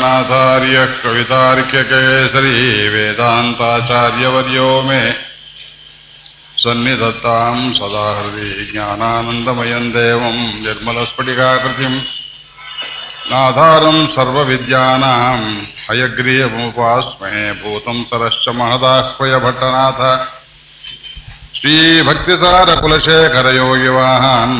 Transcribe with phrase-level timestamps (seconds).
[0.00, 2.50] नाथार्यः कवितार्क्यकेसरी
[2.94, 5.00] वेदान्ताचार्यवर्यो मे
[6.64, 11.96] सन्निधत्ताम् सदा हृदि ज्ञानानन्दमयम् देवम् निर्मलस्फटिकाकृतिम्
[13.32, 15.46] नाधारम् सर्वविद्यानाम्
[15.88, 20.00] हयग्रीयमुपास्महे भूतम् सरश्च महदाह्वय भट्टनाथ
[21.60, 24.54] श्रीभक्तिसारकुलशेखरयोगिवाहान्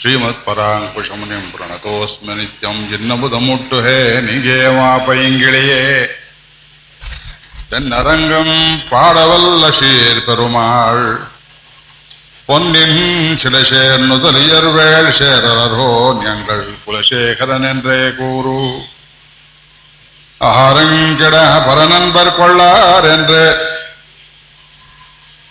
[0.00, 5.82] ಶ್ರೀಮತ್ ಪರಾಂಕುಶಮುನಿಂ ಪ್ರಣತೋಸ್ಮ ನಿತ್ಯಂ ಜಿನ್ನಬುದ ಮುಟ್ಟು ಹೇ ನಿಜೇ ಮಾಪೈಂಗಿಳಿಯೇ
[7.70, 8.56] தென்னரங்கம்
[8.90, 11.04] பாடவல்ல சீர் பெருமாள்.
[12.46, 15.90] பொன்னின் சில சேர் நுதலியர் வேள் சேரரோ
[16.32, 18.58] எங்கள் குலசேகரன் என்றே கூறு.
[20.40, 23.42] ஆரங்கிட பரநண்பர் கொள்ளார் என்று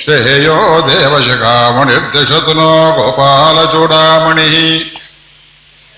[0.00, 4.80] श्रेयो देवशिखामणिर्दिशतु नो गोपालचूडामणिः।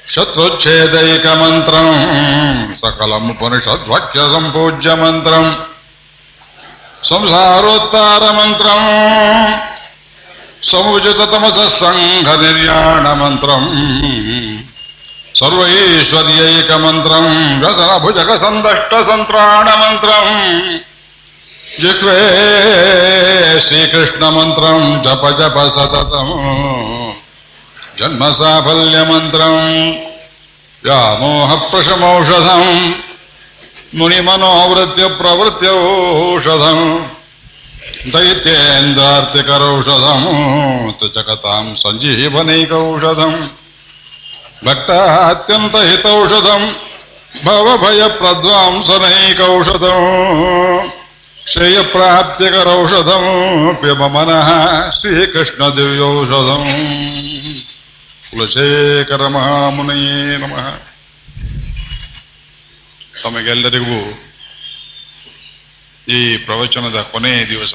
[0.08, 5.54] शत्रुच्छेदैकमन्त्रम् सकलमुपनिषद्वाक्यसम्पूज्यमन्त्रम्
[7.02, 9.60] संसारोत्तारमन्त्रम्
[10.62, 13.68] समुचिततमसः सङ्घनिर्याणमन्त्रम्
[15.40, 17.28] सर्वैश्वर्यैकमन्त्रम्
[17.60, 20.32] व्यसनभुजगसन्दष्टसन्त्राणमन्त्रम्
[21.82, 22.16] जिह्वे
[23.66, 26.32] श्रीकृष्णमन्त्रम् जप जप सततम्
[28.00, 29.62] जन्मसाफल्यमन्त्रम्
[30.84, 32.68] व्यामोहप्रशमौषधम्
[34.00, 36.84] मुनिमनोवृत्त्यप्रवृत्त्यौषधम्
[38.12, 40.28] दैत्येन्द्रार्तिकरौषधम्
[41.00, 43.38] त्रिजगताम् सञ्जीवनैकौषधम्
[44.64, 44.90] ಭಕ್ತ
[45.30, 46.76] ಅತ್ಯಂತ ಹಿತೌಷಧಂ
[47.44, 50.00] ಭವಭಯ ಪ್ರಧ್ವಾಂಸನೈಕೌಷಧಂ
[51.46, 53.24] ಶ್ರೇಯಪ್ರಾಪ್ತಿಕರೌಷಧಂ
[53.80, 54.48] ಪ್ಯಮ ಮನಃ
[54.90, 56.64] ಶ್ರೀಕೃಷ್ಣ ದಿವ್ಯೌಷಧಂ
[58.30, 60.66] ಕುಲಶೇಖರ ಮಹಾಮುನಯೇ ನಮಃ.
[63.22, 63.98] ತಮಗೆಲ್ಲರಿಗೂ
[66.08, 67.74] ಈ ಪ್ರವಚನದ ಕೊನೆಯ ದಿವಸ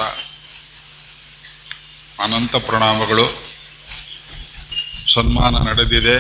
[2.24, 3.26] ಅನಂತ ಪ್ರಣಾಮಗಳು.
[5.14, 6.18] ಸನ್ಮಾನ ನಡೆದಿದೆ.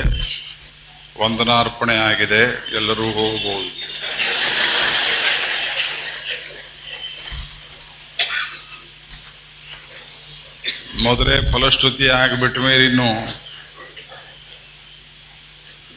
[1.17, 2.75] ವಂದನಾರ್ಪಣೆ ಆಗಿದೆ.
[2.75, 3.85] ಎಲ್ಲರೂ ಹೋಗಬಹುದು.
[11.03, 13.09] ಮೊದಲೇ ಫಲಶ್ರುತಿ ಆಗಿಬಿಟ್ಟ ಮೇಲೆ ಇನ್ನು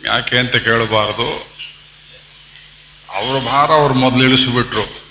[0.04, 1.58] ಯಾಕೆ ಅಂತ ಕೇಳಬಾರದು.
[3.08, 5.08] ಅವ್ರ ಭಾರ ಅವ್ರು ಮೊದಲು ಇಳಿಸಿಬಿಟ್ರು.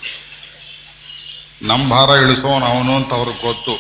[1.62, 3.76] ನಮ್ಮ ಭಾರ ಇಳಿಸೋನು ಅವನು ಅಂತ ಅವ್ರಿಗೆ ಗೊತ್ತು.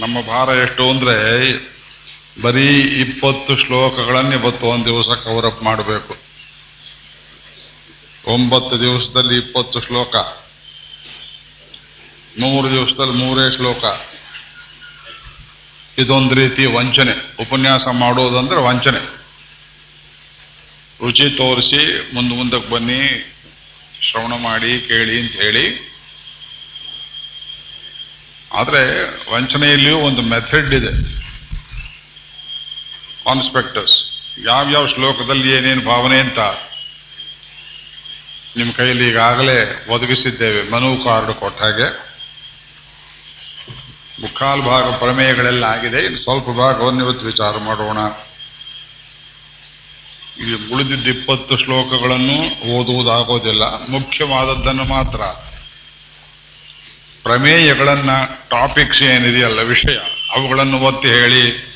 [0.00, 1.16] ನಮ್ಮ ಭಾರ ಎಷ್ಟು ಅಂದ್ರೆ
[2.40, 6.16] ಬರೀ ಇಪ್ಪತ್ತು ಶ್ಲೋಕಗಳನ್ನು ಇವತ್ತು ಒಂದು ದಿವಸ ಕವರಪ್ ಮಾಡಬೇಕು.
[8.26, 10.16] ಒಂಬತ್ತು ದಿವಸದಲ್ಲಿ ಇಪ್ಪತ್ತು ಶ್ಲೋಕ.
[12.40, 13.84] ಮೂರು ದಿವಸದಲ್ಲಿ ಮೂರೇ ಶ್ಲೋಕ.
[15.98, 17.42] ಇದೊಂದು ರೀತಿ ವಂಚನೆ.
[17.42, 18.98] ಉಪನ್ಯಾಸ ಮಾಡೋದಂದ್ರೆ ವಂಚನೆ.
[21.04, 23.34] ರುಚಿ ತೋರಿಸಿ, ಮುಂದೆ ಮುಂದಕ್ಕೆ ಬನ್ನಿ,
[24.10, 25.92] ಶ್ರವಣ ಮಾಡಿ, ಕೇಳಿ ಅಂತ ಹೇಳಿ.
[28.52, 29.04] ಆದ್ರೆ
[29.34, 31.22] ವಂಚನೆಯಲ್ಲಿಯೂ ಒಂದು ಮೆಥಡ್ ಇದೆ.
[33.24, 34.04] ಕಾನ್ಸ್ಪೆಕ್ಟಸ್
[34.46, 36.38] ಯಾವ್ಯಾವ ಶ್ಲೋಕದಲ್ಲಿ ಏನೇನು ಭಾವನೆ ಅಂತ
[38.56, 40.70] ನಿಮ್ಮ ಕೈಯಲ್ಲಿ ಈಗಾಗಲೇ ಒದಗಿಸಿದ್ದೇವೆ.
[40.70, 42.12] ಮನು ಕಾರ್ಡ್ ಕೊಟ್ಟ ಹಾಗೆ.
[44.22, 46.04] ಮುಕ್ಕಾಲು ಭಾಗ ಪ್ರಮೇಯಗಳೆಲ್ಲ ಆಗಿದೆ.
[46.04, 47.98] ಇನ್ನು ಸ್ವಲ್ಪ ಭಾಗವನ್ನು ಇವತ್ತು ವಿಚಾರ ಮಾಡೋಣ.
[50.42, 53.88] ಈ ಉಳಿದಿದ್ದ ಇಪ್ಪತ್ತು ಶ್ಲೋಕಗಳನ್ನು ಓದುವುದಾಗೋದಿಲ್ಲ.
[53.88, 55.18] ಮುಖ್ಯವಾದದ್ದನ್ನು ಮಾತ್ರ.
[57.22, 58.10] ಪ್ರಮೇಯಗಳನ್ನ
[58.50, 59.96] ಟಾಪಿಕ್ಸ್ ಏನಿದೆಯಲ್ಲ ವಿಷಯ,
[60.32, 61.71] ಅವುಗಳನ್ನು ಒತ್ತಿ ಹೇಳಿ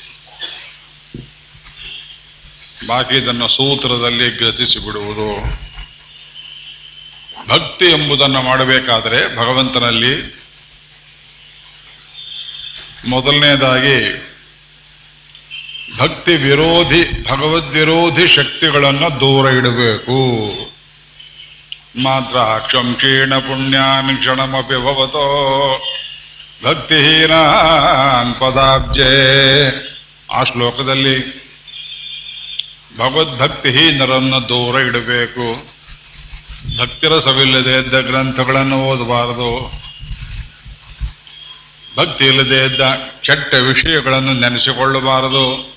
[2.87, 5.45] ಬಾಕಿ ಇದನ್ನು ಸೂತ್ರದಲ್ಲಿ ಗತಿಸಿ ಬಿಡುವುದು
[7.49, 10.41] ಭಕ್ತಿ ಎಂಬುದನ್ನು ಮಾಡಬೇಕಾದರೆ ಭಗವಂತನಲ್ಲಿ
[13.09, 14.27] ಮೊದಲನೇದಾಗಿ
[15.99, 20.19] ಭಕ್ತಿ ವಿರೋಧಿ, ಭಗವದ್ ವಿರೋಧಿ ಶಕ್ತಿಗಳನ್ನು ದೂರ ಇಡಬೇಕು.
[22.03, 22.37] ಮಾತ್ರ
[22.67, 25.27] ಕ್ಷಂಕ್ಷೀಣ ಪುಣ್ಯಾನ್ ಕ್ಷಣಮಪಿ ಭವತೋ
[26.65, 27.35] ಭಕ್ತಿಹೀನ
[28.39, 29.13] ಪದಾಬ್ಜೆ.
[30.33, 31.46] ಆ ಶ್ಲೋಕದಲ್ಲಿ
[32.99, 35.77] ಭಗವದ್ಭಕ್ತಿಹೀನರನ್ನು ದೂರ ಇಡಬೇಕು.
[36.79, 39.73] ಭಕ್ತಿರಸವಿಲ್ಲದೆ ಇದ್ದ ಗ್ರಂಥಗಳನ್ನು ಓದಬಾರದು.
[41.97, 42.81] ಭಕ್ತಿ ಇಲ್ಲದೆ ಇದ್ದ
[43.23, 45.77] ಕೆಟ್ಟ ವಿಷಯಗಳನ್ನು ನೆನೆಸಿಕೊಳ್ಳಬಾರದು.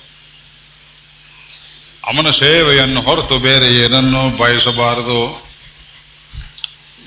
[2.06, 5.50] ಅವನ ಸೇವೆಯನ್ನು ಹೊರತು ಬೇರೆ ಏನನ್ನೂ ಬಯಸಬಾರದು.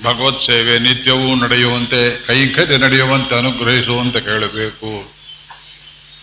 [0.04, 5.23] ಭಗವತ್ ಸೇವೆ ನಿತ್ಯವೂ ನಡೆಯುವಂತೆ ಕೈಕತೆ ನಡೆಯುವಂತೆ, ಅನುಗ್ರಹಿಸುವಂತೆ ಕೇಳಬೇಕು.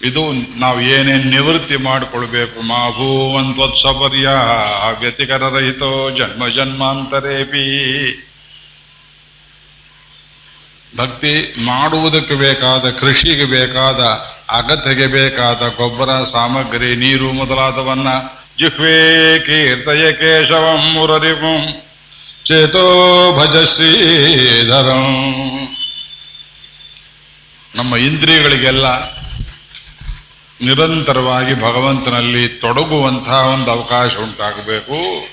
[0.03, 4.29] ಇದು ನಾವು ಏನೇನು ನಿವೃತ್ತಿ ಮಾಡಿಕೊಳ್ಬೇಕು ಮಾಭೂವಂತ್ವತ್ಸಪರ್ಯ
[4.99, 7.65] ವ್ಯತಿಕರರಹಿತೋ ಜನ್ಮ ಜನ್ಮಾಂತರೇಪಿ.
[10.97, 13.99] ಭಕ್ತಿ ಮಾಡುವುದಕ್ಕೆ ಬೇಕಾದ, ಕೃಷಿಗೆ ಬೇಕಾದ,
[14.49, 18.07] ಅಗತ್ಯಗೆ ಬೇಕಾದ ಗೊಬ್ಬರ, ಸಾಮಗ್ರಿ, ನೀರು ಮೊದಲಾದವನ್ನ
[18.59, 21.81] ಜಿಹ್ವೇ ಕೀರ್ತಯ ಕೇಶವಂ ಮುರರಿಪಂ
[22.45, 22.85] ಚೇತೋ
[23.39, 25.07] ಭಜ ಶ್ರೀಧರಂ.
[27.75, 28.85] ನಮ್ಮ ಇಂದ್ರಿಯಗಳಿಗೆಲ್ಲ
[30.61, 35.27] ನಿರಂತರವಾಗಿ ಭಗವಂತನಲ್ಲಿ ತೊಡಗುವಂತಹ ಒಂದು ಅವಕಾಶ ಉಂಟಾಗಬೇಕು.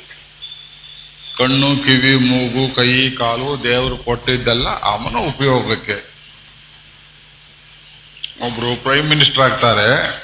[1.38, 6.18] ಕಣ್ಣು, ಕಿವಿ, ಮೂಗು, ಕೈ, ಕಾಲು ದೇವರು ಕೊಟ್ಟಿದ್ದೆಲ್ಲ ಅವನ ಉಪಯೋಗಕ್ಕೆ.
[8.46, 10.18] ಒಬ್ರು ಪ್ರೈಮ್ ಮಿನಿಸ್ಟರ್ ಆಗ್ತಾರೆ.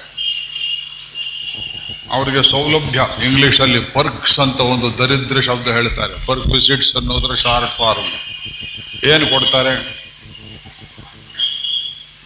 [2.12, 6.26] ಅವರಿಗೆ ಸೌಲಭ್ಯ ಇಂಗ್ಲಿಷ್ ಅಲ್ಲಿ ಪರ್ಕ್ಸ್ ಅಂತ ಒಂದು ದರಿದ್ರ ಶಬ್ದ ಹೇಳ್ತಾರೆ.
[6.26, 9.04] ಪರ್ಕ್ ವಿಸಿಟ್ಸ್ ಅನ್ನೋದ್ರ ಶಾರ್ಟ್ ಫಾರ್ಮ್.
[9.04, 10.04] ಏನು ಕೊಡ್ತಾರೆ?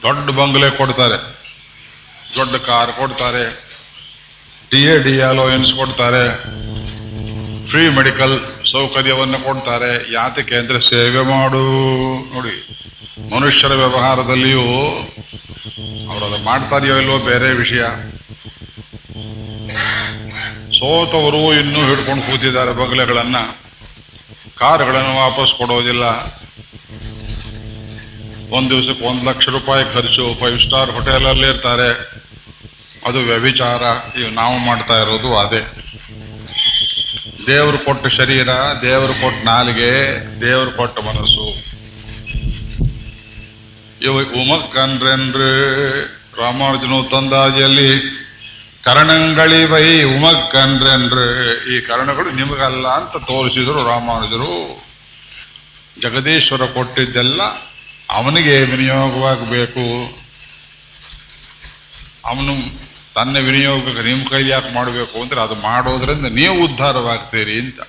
[0.02, 1.37] ದೊಡ್ಡ ಬಂಗ್ಲೆ ಕೊಡ್ತಾರೆ.
[2.36, 3.44] ದೊಡ್ಡ ಕಾರ್ ಕೊಡ್ತಾರೆ
[4.72, 6.24] ಡಿ ಎ ಡಿ ಅಲೋಯನ್ಸ್ ಕೊಡ್ತಾರೆ
[7.70, 10.12] ಫ್ರೀ ಮೆಡಿಕಲ್ ಸೌಕರ್ಯವನ್ನು ಕೊಡ್ತಾರೆ.
[10.12, 11.62] ಯಾತಕ್ಕೆ ಅಂದ್ರೆ ಸೇವೆ ಮಾಡು.
[12.34, 12.54] ನೋಡಿ,
[13.34, 14.66] ಮನುಷ್ಯರ ವ್ಯವಹಾರದಲ್ಲಿಯೂ
[16.10, 17.82] ಅವರದು ಮಾಡ್ತಾರೆಯೋ ಇಲ್ವೋ ಬೇರೆ ವಿಷಯ.
[20.78, 23.36] ಸೋತವರು ಇನ್ನೂ ಹಿಡ್ಕೊಂಡು ಕೂತಿದ್ದಾರೆ ಬಗಲೆಗಳನ್ನ.
[24.58, 26.04] ಕಾರುಗಳನ್ನು ವಾಪಸ್ ಕೊಡೋದಿಲ್ಲ.
[28.50, 30.36] ಒಂದ್ ದಿವಸಕ್ಕೆ ಒಂದ್ ಲಕ್ಷ ರೂಪಾಯಿ ಖರ್ಚು.
[30.40, 32.17] ಫೈವ್ ಸ್ಟಾರ್ ಹೋಟೆಲಲ್ಲಿ ಇರ್ತಾರೆ.
[33.06, 33.82] ಅದು ವ್ಯಭಿಚಾರ.
[34.18, 35.62] ಇವು ನಾವು ಮಾಡ್ತಾ ಇರೋದು ಅದೇ.
[37.46, 38.48] ದೇವರು ಕೊಟ್ಟ ಶರೀರ,
[38.82, 39.90] ದೇವರು ಕೊಟ್ಟ ನಾಲಿಗೆ,
[40.40, 41.68] ದೇವರು ಕೊಟ್ಟ ಮನಸ್ಸು.
[44.02, 45.48] ಇವ ಉಮಕ್ಕನ್ರೆನ್ರು
[46.42, 48.18] ರಾಮಾನುಜನು ತಂದಾಜಿಯಲ್ಲಿ
[48.84, 51.24] ಕರಣಗಳಿವೈ ಉಮಕ್ಕನ್ರೆನ್ರು
[51.72, 54.84] ಈ ಕರಣಗಳು ನಿಮಗಲ್ಲ ಅಂತ ತೋರಿಸಿದರು ರಾಮಾನುಜರು.
[56.02, 57.42] ಜಗದೀಶ್ವರ ಕೊಟ್ಟಿದ್ದೆಲ್ಲ
[58.10, 59.86] ಅವನಿಗೆ ವಿನಿಯೋಗವಾಗಬೇಕು.
[62.26, 62.87] ಅವನು
[63.18, 67.80] ತನ್ನ ವಿನಿಯೋಗಕ್ಕೆ ನಿಮ್ಮ ಕೈಲಿ ಯಾಕೆ ಮಾಡಬೇಕು ಅಂದ್ರೆ ಅದು ಮಾಡೋದ್ರಿಂದ ನೀವು ಉದ್ಧಾರವಾಗ್ತೀರಿ ಅಂತ.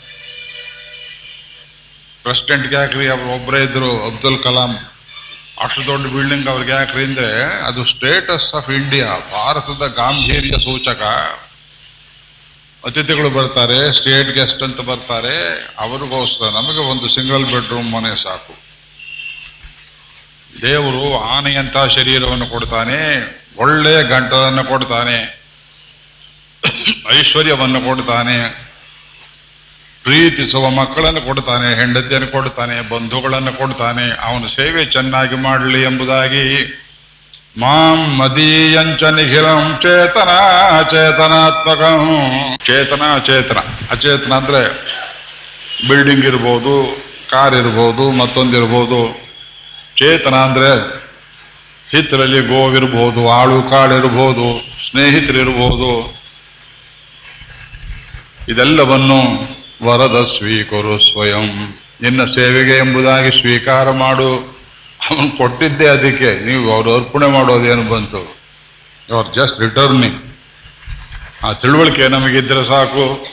[2.23, 4.77] ಪ್ರೆಸಿಡೆಂಟ್ಗೆ ಯಾಕ್ರಿ ಅವ್ರು ಒಬ್ಬರೇ ಇದ್ರು ಅಬ್ದುಲ್ ಕಲಾಂ?
[5.63, 11.01] ಅಷ್ಟು ದೊಡ್ಡ ಬಿಲ್ಡಿಂಗ್ ಅವ್ರಿಗೆ ಯಾಕ್ರಿ ಅಂದ್ರೆ ಅದು ಸ್ಟೇಟಸ್ ಆಫ್ ಇಂಡಿಯಾ ಭಾರತದ ಗಾಂಭೀರ್ಯ ಸೂಚಕ.
[12.85, 15.67] ಅತಿಥಿಗಳು ಬರ್ತಾರೆ ಸ್ಟೇಟ್ ಗೆಸ್ಟ್ ಅಂತ ಬರ್ತಾರೆ.
[15.79, 18.55] ಅವ್ರಿಗೋಸ್ಕರ ನಮಗೆ ಒಂದು ಸಿಂಗಲ್ ಬೆಡ್ರೂಮ್ ಮನೆ ಸಾಕು.
[20.61, 23.39] ದೇವರು ಆನೆಯಂತಹ ಶರೀರವನ್ನು ಕೊಡ್ತಾನೆ.
[23.61, 25.17] ಒಳ್ಳೆಯ ಗಂಟಲನ್ನು ಕೊಡ್ತಾನೆ,
[27.17, 28.37] ಐಶ್ವರ್ಯವನ್ನು ಕೊಡ್ತಾನೆ,
[30.03, 36.45] ಪ್ರೀತಿಸುವ ಮಕ್ಕಳನ್ನು ಕೊಡ್ತಾನೆ, ಹೆಂಡತಿಯನ್ನು ಕೊಡ್ತಾನೆ, ಬಂಧುಗಳನ್ನು ಕೊಡ್ತಾನೆ, ಅವನ ಸೇವೆ ಚೆನ್ನಾಗಿ ಮಾಡಲಿ ಎಂಬುದಾಗಿ
[37.61, 40.31] ಮಾಂ ಮದೀಯಂಚ ನಿಖಿಲಂ ಚೇತನ
[40.79, 41.83] ಅಚೇತನಾತ್ಮಕ
[42.67, 43.59] ಚೇತನ ಅಚೇತನ
[43.93, 44.61] ಅಚೇತನ ಅಂದ್ರೆ
[45.87, 46.75] ಬಿಲ್ಡಿಂಗ್ ಇರ್ಬೋದು,
[47.31, 49.01] ಕಾರ್ ಇರ್ಬೋದು, ಮತ್ತೊಂದಿರ್ಬೋದು.
[49.99, 50.71] ಚೇತನ ಅಂದ್ರೆ
[51.91, 56.19] ಹಿತ್ತಲಲ್ಲಿ ಗೋವಿರ್ಬೋದು ಆಳು ಕಾಳಿರ್ಬೋದು ಸ್ನೇಹಿತರಿರ್ಬೋದು.
[58.49, 59.19] ಇದೆಲ್ಲವನ್ನು
[59.83, 61.77] ವರದ ಸ್ವೀಕರು ಸ್ವಯಂ.
[62.01, 64.59] ನಿನ್ನ ಸೇವೆಗೆ ಎಂಬುದಾಗಿ ಸ್ವೀಕಾರ ಮಾಡು.
[65.09, 68.37] ಅವನು ಕೊಟ್ಟಿದ್ದೆ ಅದಕ್ಕೆ ನೀವು ಅವರು ಅರ್ಪಣೆ ಮಾಡೋದೇನು ಬಂತು?
[69.17, 70.21] ಆರ್ ಜಸ್ಟ್ ರಿಟರ್ನಿಂಗ್
[71.45, 73.25] ಆ ತಿಳುವಳಿಕೆ ನಮಗಿದ್ರೆ ಸಾಕು.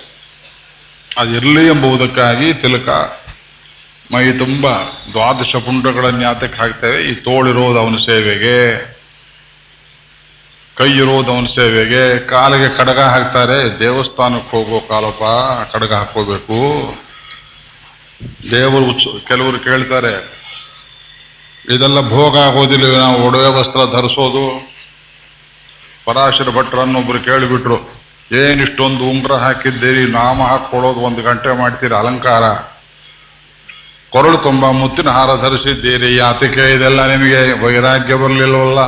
[1.19, 2.89] ಅದಿರಲಿ ಎಂಬುದಕ್ಕಾಗಿ ತಿಲಕ
[4.13, 4.67] ಮೈ ತುಂಬ
[5.13, 6.99] ದ್ವಾದಶ ಪುಂಡಗಳನ್ನು ಯಾತಕ್ಕೆ ಹಾಕ್ತೇವೆ.
[7.09, 8.59] ಈ ತೋಳಿರೋದು ಅವನ ಸೇವೆಗೆ.
[10.77, 12.03] ಕೈ ಇರೋದು ಅವನ ಸೇವೆಗೆ.
[12.33, 13.59] ಕಾಲಿಗೆ ಕಡಗ ಹಾಕ್ತಾರೆ.
[13.81, 15.25] ದೇವಸ್ಥಾನಕ್ಕೆ ಹೋಗೋ ಕಾಲಪ್ಪ
[15.73, 16.59] ಕಡಗ ಹಾಕೋಬೇಕು
[18.51, 18.93] ದೇವರು
[19.29, 20.15] ಕೆಲವರು ಕೇಳ್ತಾರೆ,
[21.75, 24.45] ಇದೆಲ್ಲ ಭೋಗ ಆಗೋದಿಲ್ಲ ನಾವು ಒಡವೆ ವಸ್ತ್ರ ಧರಿಸೋದು.
[26.07, 27.79] ಪರಾಶರ ಭಟ್ರನ್ನೊಬ್ರು ಕೇಳಿಬಿಟ್ರು
[28.31, 30.05] ಏನಿಷ್ಟೊಂದು ಉಂಗ್ರ ಹಾಕಿದ್ದೀರಿ?
[30.13, 31.95] ನಾಮ ಹಾಕೊಳ್ಳೋದು ಒಂದು ಗಂಟೆ ಮಾಡ್ತೀರಿ?
[31.95, 32.45] ಅಲಂಕಾರ.
[34.17, 36.17] ಕೊರಳು ತುಂಬಾ ಮುತ್ತಿನ ಹಾರ ಧರಿಸಿದ್ದೀರಿ.
[36.17, 38.83] ಯಾತಕ್ಕೆ ಇದೆಲ್ಲ ನಿಮಗೆ ವೈರಾಗ್ಯ ಬರಲಿಲ್ಲವಲ್ಲ?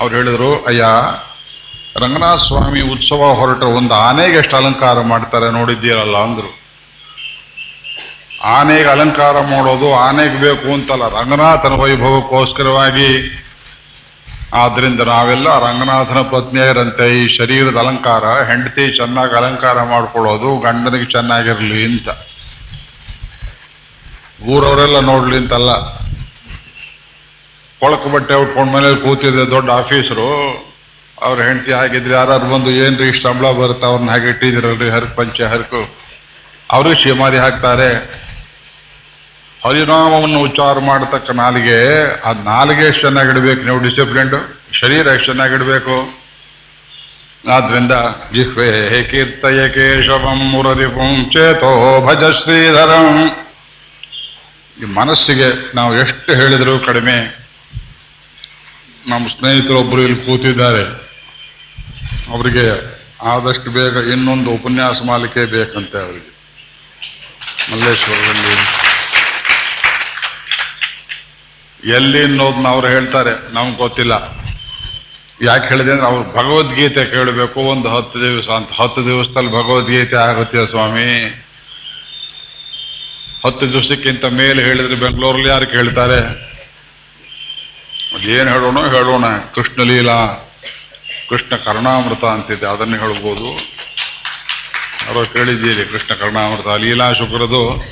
[0.00, 0.84] ಅವ್ರು ಹೇಳಿದ್ರು, ಅಯ್ಯ
[2.02, 6.50] ರಂಗನಾಥ ಸ್ವಾಮಿ ಉತ್ಸವ ಹೊರಟ ಒಂದು ಆನೆಗೆ ಎಷ್ಟು ಅಲಂಕಾರ ಮಾಡ್ತಾರೆ ನೋಡಿದ್ದೀರಲ್ಲ ಅಂದ್ರು.
[8.44, 13.10] ಆನೆಗೆ ಅಲಂಕಾರ ಮಾಡೋದು ಆನೆಗೆ ಬೇಕು ಅಂತಲ್ಲ, ರಂಗನಾಥನ ವೈಭವಕ್ಕೋಸ್ಕರವಾಗಿ.
[14.54, 22.08] ಆದ್ರಿಂದ ನಾವೆಲ್ಲ ರಂಗನಾಥನ ಪತ್ನಿಯರಂತೆ ಈ ಶರೀರದ ಅಲಂಕಾರ, ಹೆಂಡತಿ ಚೆನ್ನಾಗಿ ಅಲಂಕಾರ ಮಾಡ್ಕೊಳ್ಳೋದು ಗಂಡನಿಗೆ ಚೆನ್ನಾಗಿರಲಿ ಅಂತ.
[24.46, 25.70] ಊರವರೆಲ್ಲ ನೋಡ್ಲಿ ಅಂತಲ್ಲ.
[27.80, 30.28] ಕೊಳಕು ಬಟ್ಟೆ ಉಟ್ಕೊಂಡ್ ಮನೇಲಿ ಕೂತಿದ್ರೆ ದೊಡ್ಡ ಆಫೀಸರು.
[31.22, 35.96] ಅವ್ರ ಹೆಂಡತಿ ಆಗಿದ್ರೆ ಯಾರು ಬಂದು ಏನ್ರಿ ಇಷ್ಟು ಸಂಬಳ ಬರುತ್ತೆ ಅವ್ರನ್ನ ಹಾಗೆ ಇಟ್ಟಿದಿರಲ್ರಿ ಹರ್ಕ್ ಪಂಚೆ, ಹರ್ಕು.
[36.70, 38.18] ಅವರು ಶಿಮಾರಿ ಹಾಕ್ತಾರೆ.
[39.64, 44.34] ಹರಿನಾಮವನ್ನು ಉಚ್ಚಾರ ಮಾಡತಕ್ಕ ನಾಲಿಗೆ, ಆ ನಾಲಿಗೆ ಎಷ್ಟು ಚೆನ್ನಾಗಿಡ್ಬೇಕು ನೀವು ಡಿಸಿಪ್ಲಿನ್
[44.72, 46.18] ಶರೀರ ಎಷ್ಟು ಚೆನ್ನಾಗಿಡ್ಬೇಕು
[47.50, 47.92] ಆದ್ರಿಂದ,
[48.32, 53.47] ಜಿಹ್ವೇ ಕೀರ್ತಯ ಕೇಶವಂ ಮುರರಿಪುಂ ಚೇತೋ ಭಜ ಶ್ರೀಧರಂ.
[54.82, 57.48] ಈ ಮನಸ್ಸಿಗೆ ನಾವು ಎಷ್ಟು ಹೇಳಿದರೂ ಕಡಿಮೆ.
[59.06, 60.82] ನಮ್ಮ ಸ್ನೇಹಿತರೊಬ್ಬರು ಇಲ್ಲಿ ಕೂತಿದ್ದಾರೆ.
[62.28, 66.38] ಅವರಿಗೆ ಆದಷ್ಟು ಬೇಗ ಇನ್ನೊಂದು ಉಪನ್ಯಾಸ ಮಾಲಿಕೆ ಬೇಕಂತೆ ಅವರಿಗೆ.
[67.72, 68.78] ಮಲ್ಲೇಶ್ವರದಲ್ಲಿ.
[71.90, 74.12] ಎಲ್ಲಿ ಅನ್ನೋದನ್ನ ಅವ್ರು ಹೇಳ್ತಾರೆ, ನಮ್ಗೆ ಗೊತ್ತಿಲ್ಲ.
[75.42, 77.60] ಯಾಕೆ ಹೇಳಿದೆ ಅಂದ್ರೆ ಅವ್ರು ಭಗವದ್ಗೀತೆ ಕೇಳಬೇಕು.
[77.60, 78.68] ಒಂದು ಹತ್ತು ದಿವಸ ಅಂತ.
[78.82, 81.44] ಹತ್ತು ದಿವಸದಲ್ಲಿ ಭಗವದ್ಗೀತೆ ಆಗುತ್ತೆ ಸ್ವಾಮಿ.
[83.46, 86.16] ಹತ್ತು ದಿವಸಕ್ಕಿಂತ ಮೇಲೆ ಹೇಳಿದ್ರೆ ಬೆಂಗಳೂರಲ್ಲಿ ಯಾರು ಕೇಳ್ತಾರೆ?
[88.14, 89.24] ಅದೇನ್ ಹೇಳೋಣ ಹೇಳೋಣ.
[89.54, 90.50] ಕೃಷ್ಣ ಲೀಲಾ,
[91.30, 93.52] ಕೃಷ್ಣ ಕರ್ಣಾಮೃತ ಅಂತಿದೆ, ಅದನ್ನು ಹೇಳ್ಬೋದು.
[95.06, 97.84] ಯಾರೋ ಕೇಳಿದ್ದೀರಿ, ಕೃಷ್ಣ ಕರ್ಣಾಮೃತ, ಲೀಲಾ ಶುಕ್ರದು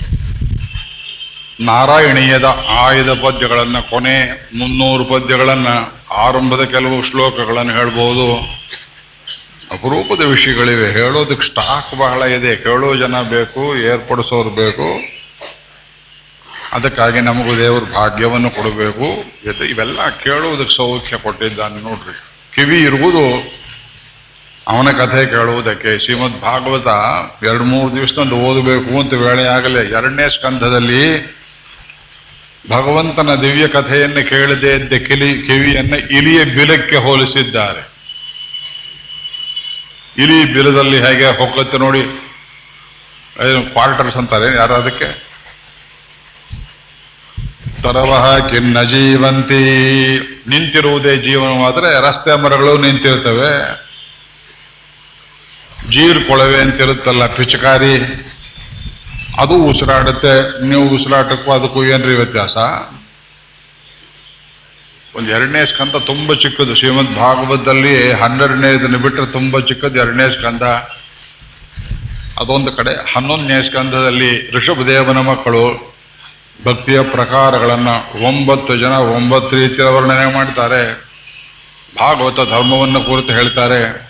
[1.61, 5.69] ನಾರಾಯಣೀಯದ ಆಯ್ದ ಪದ್ಯಗಳನ್ನ, ಕೊನೆ ಮುನ್ನೂರು ಪದ್ಯಗಳನ್ನ,
[6.11, 8.37] ಆರಂಭದ ಕೆಲವು ಶ್ಲೋಕಗಳನ್ನು ಹೇಳ್ಬೋದು.
[9.73, 10.93] ಅಪರೂಪದ ವಿಷಯಗಳಿವೆ.
[10.93, 12.57] ಹೇಳೋದಕ್ಕೆ ಸ್ಟಾಕ್ ಬಹಳ ಇದೆ.
[12.57, 15.16] ಕೇಳೋ ಜನ ಬೇಕು, ಏರ್ಪಡಿಸೋರು ಬೇಕು.
[16.77, 19.25] ಅದಕ್ಕಾಗಿ ನಮಗೂ ದೇವರು ಭಾಗ್ಯವನ್ನು ಕೊಡಬೇಕು.
[19.45, 22.15] ಜೊತೆ ಇವೆಲ್ಲ ಕೇಳುವುದಕ್ಕೆ ಸೌಖ್ಯ ಕೊಟ್ಟಿದ್ದಾನೆ ನೋಡ್ರಿ.
[22.55, 23.25] ಕಿವಿ ಇರುವುದು
[24.69, 25.99] ಅವನ ಕಥೆ ಕೇಳುವುದಕ್ಕೆ.
[25.99, 26.87] ಶ್ರೀಮದ್ ಭಾಗವತ
[27.45, 31.37] ಎರಡು ಮೂರು ದಿವಸದಿಂದ ಓದಬೇಕು ಅಂತ ವೇಳೆ ಆಗಲೇ ಎರಡನೇ ಸ್ಕಂಧದಲ್ಲಿ
[32.71, 37.89] ಭಗವಂತನ ದಿವ್ಯ ಕಥೆಯನ್ನು ಕೇಳದೆ ಇದ್ದ ಕಿಲಿ, ಕಿವಿಯನ್ನ ಇಲಿಯ ಬಿಲಕ್ಕೆ ಹೋಲಿಸಿದ್ದಾರೆ.
[40.19, 42.03] ಇಲಿ ಬಿಲದಲ್ಲಿ ಹೇಗೆ ಹೊಕ್ಕತ್ತೆ ನೋಡಿ.
[43.73, 45.26] ಕ್ವಾರ್ಟರ್ಸ್ ಅಂತಾರೆ ಯಾರು ಅದಕ್ಕೆ?
[47.83, 49.65] ತರವಹ ಕಿನ್ನ ಜೀವಂತಿ.
[50.49, 53.87] ನಿಂತಿರುವುದೇ ಜೀವನವಾದರೆ ರಸ್ತೆ ಮರಗಳು ನಿಂತಿರ್ತವೆ.
[55.91, 57.95] ಜೀರ್ ಕೊಳವೆ ಅಂತಿರುತ್ತಲ್ಲ ಪಿಚಕಾರಿ.
[59.39, 62.57] ಅದು ಉಸಿರಾಡುತ್ತೆ, ನೀವು ಉಸಿರಾಟಕ್ಕೂ ಅದಕ್ಕೂ ಏನ್ರಿ ವ್ಯತ್ಯಾಸ?
[65.17, 66.75] ಒಂದು ಎರಡನೇ ಸ್ಕಂದ ತುಂಬಾ ಚಿಕ್ಕದು.
[66.75, 70.63] ಶ್ರೀಮದ್ ಭಾಗವತದಲ್ಲಿ ಹನ್ನೆರಡನೇದನ್ನು ಬಿಟ್ಟರೆ ತುಂಬಾ ಚಿಕ್ಕದು ಎರಡನೇ ಸ್ಕಂದ.
[72.41, 75.96] ಅದೊಂದು ಕಡೆ ಹನ್ನೊಂದನೇ ಸ್ಕಂದದಲ್ಲಿ ಋಷಭದೇವನ ಮಕ್ಕಳು
[76.65, 77.89] ಭಕ್ತಿಯ ಪ್ರಕಾರಗಳನ್ನ
[78.23, 81.07] ಒಂಬತ್ತು ಜನ ಒಂಬತ್ತು ರೀತಿಯ ವರ್ಣನೆ ಮಾಡ್ತಾರೆ.
[81.97, 84.07] ಭಾಗವತ ಧರ್ಮವನ್ನು ಕುರಿತು ಹೇಳ್ತಾರೆ.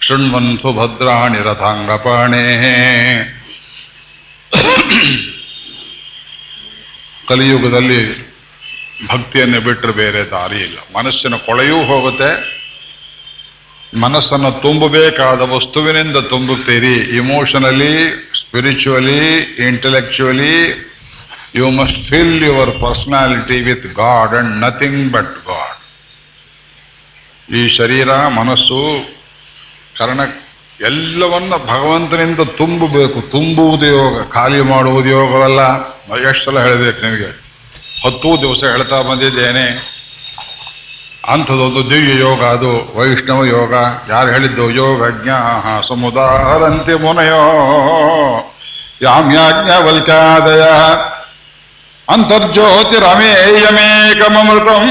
[0.00, 2.46] ಶೃಣ್ವನ್ ಸುಭದ್ರಾಣಿ ರಥಾಂಗಪಣೇ.
[7.28, 8.30] ಕಲಿಯುಗದಲ್ಲಿ
[9.08, 10.78] ಭಕ್ತಿಯನ್ನು ಬಿಟ್ಟರೆ ಬೇರೆ ದಾರಿ ಇಲ್ಲ.
[10.96, 12.60] ಮನಸ್ಸಿನ ಕೊಳೆಯೂ ಹೋಗುತ್ತೆ.
[14.00, 16.94] ಮನಸ್ಸನ್ನು ತುಂಬಬೇಕಾದ ವಸ್ತುವಿನಿಂದ ತುಂಬುತ್ತೀರಿ.
[16.94, 18.10] Emotionally
[18.40, 20.89] spiritually intellectually
[21.54, 25.80] you must fill your personality with God and nothing but God
[27.54, 29.00] ಈ ಶರೀರ, ಮನಸ್ಸು,
[29.98, 30.20] ಕರ್ಣ,
[30.80, 33.30] ಎಲ್ಲವನ್ನ ಭಗವಂತನಿಂದ ತುಂಬಬೇಕು.
[33.30, 35.60] ತುಂಬುವುದು ಯೋಗ, ಖಾಲಿ ಮಾಡುವುದು ಯೋಗವಲ್ಲ.
[36.28, 37.26] ಎಷ್ಟು ಸಲ ಹೇಳಬೇಕು ನಿಮಗೆ
[38.06, 39.66] ಹತ್ತು ದಿವಸ ಹೇಳ್ತಾ ಬಂದಿದ್ದೇನೆ.
[41.28, 43.74] ಅಂಥದ್ದೊಂದು ದಿವ್ಯ ಯೋಗ ಅದು, ವೈಷ್ಣವ ಯೋಗ.
[44.08, 44.70] ಯಾರು ಹೇಳಿದ್ದು?
[44.70, 45.28] ಯೋಗಜ್ಞ
[45.88, 47.42] ಸಮುದಾರಂತೆ ಮುನಯೋ
[49.02, 50.62] ಯಾಮ್ಯಾಜ್ಞವಲ್ಕಾದಯ
[52.10, 54.90] ಅಂತರ್ಜ್ಯೋತಿರಮೇಯಮೇಕಮೃತಂ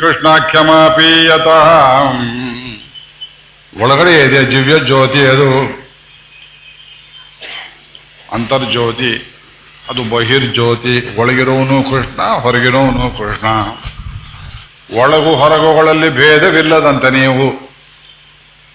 [0.00, 1.48] ಕೃಷ್ಣಾಖ್ಯಮಾಪೀಯತ.
[3.82, 5.82] ಒಳಗಡೆ ಇದೆ ದಿವ್ಯ ಜ್ಯೋತಿ ಅದು.
[8.32, 9.40] ಅಂತರ್ಜ್ಯೋತಿ,
[9.90, 13.46] ಅದು ಬಹಿರ್ಜ್ಯೋತಿ, ಒಳಗಿರೋನು ಕೃಷ್ಣ, ಹೊರಗಿರೋನು ಕೃಷ್ಣ.
[15.00, 17.71] ಒಳಗು ಹೊರಗುಗಳಲ್ಲಿ ಭೇದವಿಲ್ಲದಂತೆ ನೀವು.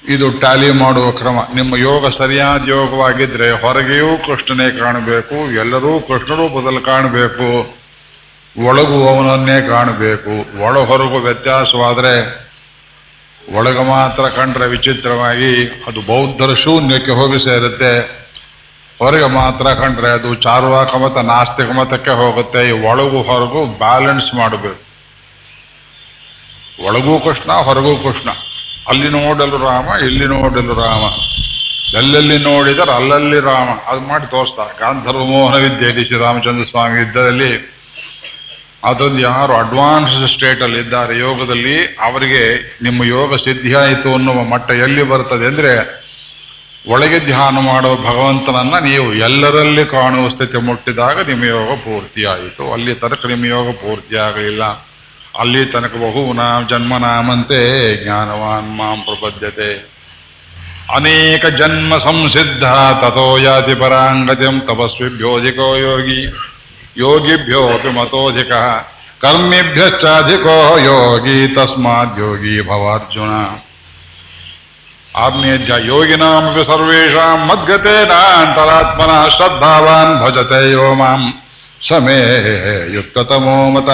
[0.07, 1.37] ಇದು ಟ್ಯಾಲಿ ಮಾಡುವ ಕ್ರಮ.
[1.55, 7.47] ನಿಮ್ಮ ಯೋಗ ಸರಿಯಾದ ಯೋಗವಾಗಿದ್ರೆ ಹೊರಗೆಯೂ ಕೃಷ್ಣನೇ ಕಾಣಬೇಕು, ಎಲ್ಲರೂ ಕೃಷ್ಣ ರೂಪದಲ್ಲಿ ಕಾಣಬೇಕು
[8.65, 10.63] ಒಳಗು ಅವನನ್ನೇ ಕಾಣಬೇಕು.
[10.63, 12.13] ಒಳ ಹೊರಗು ವ್ಯತ್ಯಾಸವಾದರೆ
[13.53, 17.93] ಒಳಗ ಮಾತ್ರ ಕಂಡ್ರೆ ವಿಚಿತ್ರವಾಗಿ ಅದು ಬೌದ್ಧರ ಶೂನ್ಯಕ್ಕೆ ಹೋಗಿ ಸೇರುತ್ತೆ.
[18.99, 22.69] ಹೊರಗೆ ಮಾತ್ರ ಕಂಡ್ರೆ ಅದು ಚಾರುವಾಕ ಮತ ನಾಸ್ತಿಕ ಮತಕ್ಕೆ ಹೋಗುತ್ತೆ.
[22.69, 24.83] ಈ ಒಳಗೂ ಹೊರಗು ಬ್ಯಾಲೆನ್ಸ್ ಮಾಡಬೇಕು.
[26.85, 28.29] ಒಳಗೂ ಕೃಷ್ಣ, ಹೊರಗೂ ಕೃಷ್ಣ.
[28.87, 31.03] ಅಲ್ಲಿ ನೋಡಲು ರಾಮ, ಇಲ್ಲಿ ನೋಡಲು ರಾಮ.
[31.97, 33.69] ಎಲ್ಲೆಲ್ಲಿ ನೋಡಿದರೆ ಅಲ್ಲಲ್ಲಿ ರಾಮ.
[33.87, 34.79] ಅದು ಮಾಡಿ ತೋರಿಸ್ತಾರೆ.
[34.79, 37.77] ಗಾಂಧರ್ವ ಮೋಹನ ವಿದ್ಯೆ ಶ್ರೀರಾಮಚಂದ್ರ ಸ್ವಾಮಿ ಯುದ್ಧದಲ್ಲಿ
[38.83, 41.19] ಅದೊಂದು ಯಾರು ಅಡ್ವಾನ್ಸ್ ಸ್ಟೇಟ್ ಅಲ್ಲಿ ಇದ್ದಾರೆ.
[41.19, 46.03] ಯೋಗದಲ್ಲಿ ಅವರಿಗೆ ನಿಮ್ಮ ಯೋಗ ಸಿದ್ಧಿಯಾಯಿತು ಅನ್ನುವ ಮಟ್ಟ ಎಲ್ಲಿ ಬರ್ತದೆ ಅಂದ್ರೆ,
[46.87, 53.45] ಒಳಗೆ ಧ್ಯಾನ ಮಾಡುವ ಭಗವಂತನನ್ನ ನೀವು ಎಲ್ಲರಲ್ಲಿ ಕಾಣುವ ಸ್ಥಿತಿ ಮುಟ್ಟಿದಾಗ ನಿಮ್ಮ ಯೋಗ ಪೂರ್ತಿಯಾಯಿತು ಅಲ್ಲಿ ತನಕ ನಿಮ್ಮ
[53.45, 54.86] ಯೋಗ ಪೂರ್ತಿ ಆಗಲಿಲ್ಲ.
[55.36, 57.60] ಅಲ್ಲಿ ತನಕ ಬಹುನಾಮ ಜನ್ಮನಾಮಂತೆ
[58.02, 59.70] ಜ್ಞಾನವಾನ್ ಮಾಂ ಪ್ರಪದ್ಯತೆ
[60.94, 62.64] ಅನೇಕ ಜನ್ಮ ಸಂಸಿದ್ಧ
[63.00, 66.18] ತಥೋ ಯಾತಿ ಪರಾಂಗತಿಂ ತಪಸ್ವಿಭ್ಯೋಧಿಕೋ ಯೋಗಿ
[66.98, 68.52] ಯೋಗಿಭ್ಯೋಪಿ ಮತೋಧಿಕ
[69.20, 73.32] ಕರ್ಮಿಭ್ಯಶ್ಚಾಧಿಕೋ ಯೋಗಿ ತಸ್ಮಾತ್ ಯೋಗಿ ಭವಾರ್ಜುನ
[75.16, 81.22] ಆಜ್ಞೇಜ್ಯ ಯೋಗಿನಾಮಪಿ ಸರ್ವೇಷಾಂ ಮದ್ಗತೇನ ಅಂತರಾತ್ಮನಃ ಶ್ರದ್ಧಾವಾನ್ ಭಜತೆ ಯೋ ಮಾಂ
[81.82, 82.18] ಸಮೇ
[82.94, 83.90] ಯುಕ್ತತಮೋ ಮತ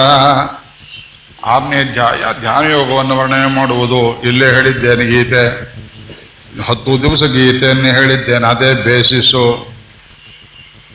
[1.44, 4.22] ಆಜ್ಞೇಧ್ಯಾಯ ಧ್ಯಾನ ಯೋಗವನ್ನು ವರ್ಣನೆ ಮಾಡುವುದು.
[4.22, 5.74] ಇಲ್ಲೇ ಹೇಳಿದ್ದೇನೆ ಗೀತೆ.
[6.66, 8.46] ಹತ್ತು ದಿವಸ ಗೀತೆಯನ್ನು ಹೇಳಿದ್ದೇನೆ.
[8.46, 9.74] ಅದೇ ಬೇಸಿಸು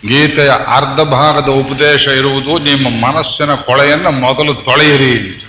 [0.08, 5.46] ಗೀತೆಯ ಅರ್ಧ ಭಾಗದ ಉಪದೇಶ ಇರುವುದು ನಿಮ್ಮ ಮನಸ್ಸಿನ ಕೊಳೆಯನ್ನು ಮೊದಲು ತೊಳೆಯಿರಿ.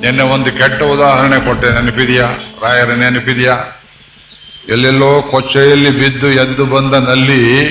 [0.00, 1.74] ನಿನ್ನೆ ಒಂದು ಕೆಟ್ಟ ಉದಾಹರಣೆ ಕೊಟ್ಟೆ.
[1.74, 2.26] ನೆನಪಿದೆಯಾ?
[2.62, 3.80] ರಾಯರ ನೆನಪಿದೆಯಾ?
[4.68, 7.68] ಎಲ್ಲೆಲ್ಲೋ ಕೊಚ್ಚೆಯಲ್ಲಿ ಬಿದ್ದು ಎದ್ದು ಬಂದ ನಲ್ಲಿ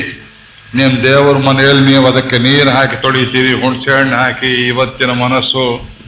[0.76, 5.99] ನಿಮ್ಮ ದೇವರ ಮನೆಯಲ್ಲಿ ನೀವು ಅದಕ್ಕೆ ನೀರು ಹಾಕಿ ತೊಳಿತೀರಿ ಹುಣಸೆ ಹಣ್ಣು ಹಾಕಿ ಇವತ್ತಿನ ಮನಸ್ಸು.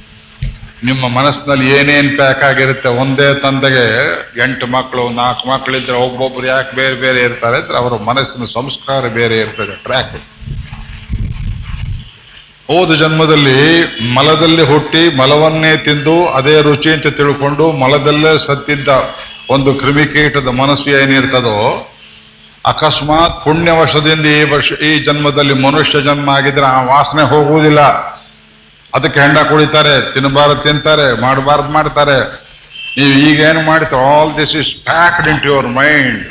[0.88, 3.83] ನಿಮ್ಮ ಮನಸ್ಸಿನಲ್ಲಿ ಏನೇನ್ ಪ್ಯಾಕ್ ಆಗಿರುತ್ತೆ ಒಂದೇ ತಂದೆಗೆ
[4.43, 9.75] ಎಂಟು ಮಕ್ಕಳು ನಾಲ್ಕು ಮಕ್ಕಳಿದ್ರೆ ಒಬ್ಬೊಬ್ರು ಯಾಕೆ ಬೇರೆ ಬೇರೆ ಇರ್ತಾರೆ ಅಂದ್ರೆ ಅವರ ಮನಸ್ಸಿನ ಸಂಸ್ಕಾರ ಬೇರೆ ಇರ್ತದೆ.
[9.83, 10.15] ಟ್ರ್ಯಾಕ್
[12.69, 13.59] ಹೋದ ಜನ್ಮದಲ್ಲಿ
[14.17, 18.89] ಮಲದಲ್ಲಿ ಹುಟ್ಟಿ ಮಲವನ್ನೇ ತಿಂದು ಅದೇ ರುಚಿ ಅಂತ ತಿಳ್ಕೊಂಡು ಮಲದಲ್ಲೇ ಸತ್ತಿದ್ದ
[19.50, 21.57] ಒಂದು ಕ್ರಿಮಿಕೀಟದ ಮನಸ್ಸು ಏನಿರ್ತದೋ,
[22.65, 27.81] ಅಕಸ್ಮಾತ್ ಪುಣ್ಯವಶದಿಂದ ಈ ವರ್ಷ, ಈ ಜನ್ಮದಲ್ಲಿ ಮನುಷ್ಯ ಜನ್ಮ ಆಗಿದ್ರೆ ಆ ವಾಸನೆ ಹೋಗುವುದಿಲ್ಲ.
[28.98, 32.19] ಅದಕ್ಕೆ ಹೆಂಡ ಕುಡಿತಾರೆ ತಿನ್ನಬಾರದು ತಿಂತಾರೆ, ಮಾಡಬಾರದು ಮಾಡ್ತಾರೆ.
[32.98, 36.21] ನೀವು ಈಗೇನು ಮಾಡ್ತೀವಿ all this is packed into your mind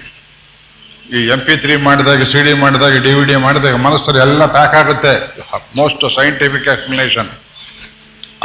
[1.16, 4.74] ಈ ಎಂ ಪಿ ತ್ರೀ ಮಾಡಿದಾಗ ಸಿ ಡಿ ಮಾಡಿದಾಗ ಡಿ ವಿ ಡಿ ಮಾಡಿದಾಗ ಮನಸ್ಸಲ್ಲಿ ಎಲ್ಲ ಪ್ಯಾಕ್
[4.80, 5.14] ಆಗುತ್ತೆ.
[5.78, 7.30] ಮೋಸ್ಟ್ ಸೈಂಟಿಫಿಕ್ ಎಕ್ಸ್ಪ್ಲನೇಷನ್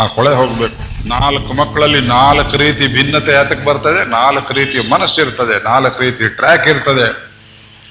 [0.02, 0.80] ಆ ಕೊಳೆ ಹೋಗ್ಬೇಕು.
[1.14, 4.02] ನಾಲ್ಕು ಮಕ್ಕಳಲ್ಲಿ ನಾಲ್ಕು ರೀತಿ ಭಿನ್ನತೆ ಯಾತಕ್ಕೆ ಬರ್ತದೆ?
[4.18, 7.08] ನಾಲ್ಕು ರೀತಿ ಮನಸ್ಸಿರ್ತದೆ ನಾಲ್ಕು ರೀತಿ ಟ್ರ್ಯಾಕ್ ಇರ್ತದೆ.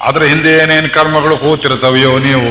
[0.09, 2.51] ಅದರ ಹಿಂದೆ ಏನೇನು ಕರ್ಮಗಳು ಕೂತಿರ್ತವೆಯೋ ನೀವು?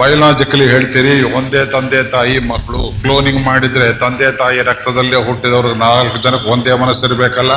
[0.00, 6.74] ಬಯೋಲಾಜಿಕಲಿ ಹೇಳ್ತೀರಿ, ಒಂದೇ ತಂದೆ ತಾಯಿ ಮಕ್ಕಳು ಕ್ಲೋನಿಂಗ್ ಮಾಡಿದ್ರೆ ತಂದೆ ತಾಯಿ ರಕ್ತದಲ್ಲೇ ಹುಟ್ಟಿದವ್ರಿಗೆ ನಾಲ್ಕು ಜನಕ್ಕೆ ಒಂದೇ
[6.82, 7.54] ಮನಸ್ಸಿರಬೇಕಲ್ಲ?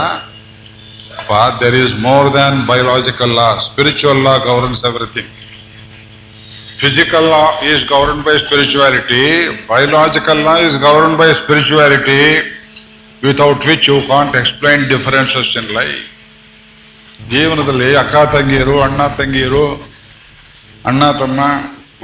[1.62, 5.32] There is more than biological law spiritual law governs everything
[6.82, 9.22] physical law is govern by spirituality
[9.70, 12.20] biological law is govern by spirituality
[13.24, 16.04] without which you can't explain differences in life
[17.32, 19.66] ಜೀವನದಲ್ಲಿ ಅಕ್ಕ ತಂಗಿಯರು, ಅಣ್ಣ ತಂಗಿಯರು,
[20.90, 21.40] ಅಣ್ಣ ತಮ್ಮ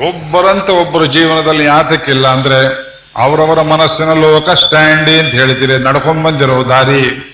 [0.08, 7.28] ಒಬ್ಬರಂತ ಒಬ್ಬರು ಜೀವನದಲ್ಲಿ ಯಾತಕ್ಕಿಲ್ಲ ಅಂದ್ರೆ ಅವರವರ ಮನಸ್ಸಿನ ಲೋಕ ಸ್ಟ್ಯಾಂಡಿ ಅಂತ ಹೇಳ್ತೀರಿ ನಡ್ಕೊಂಡ್ ಬಂದಿರೋ ದಾರಿ.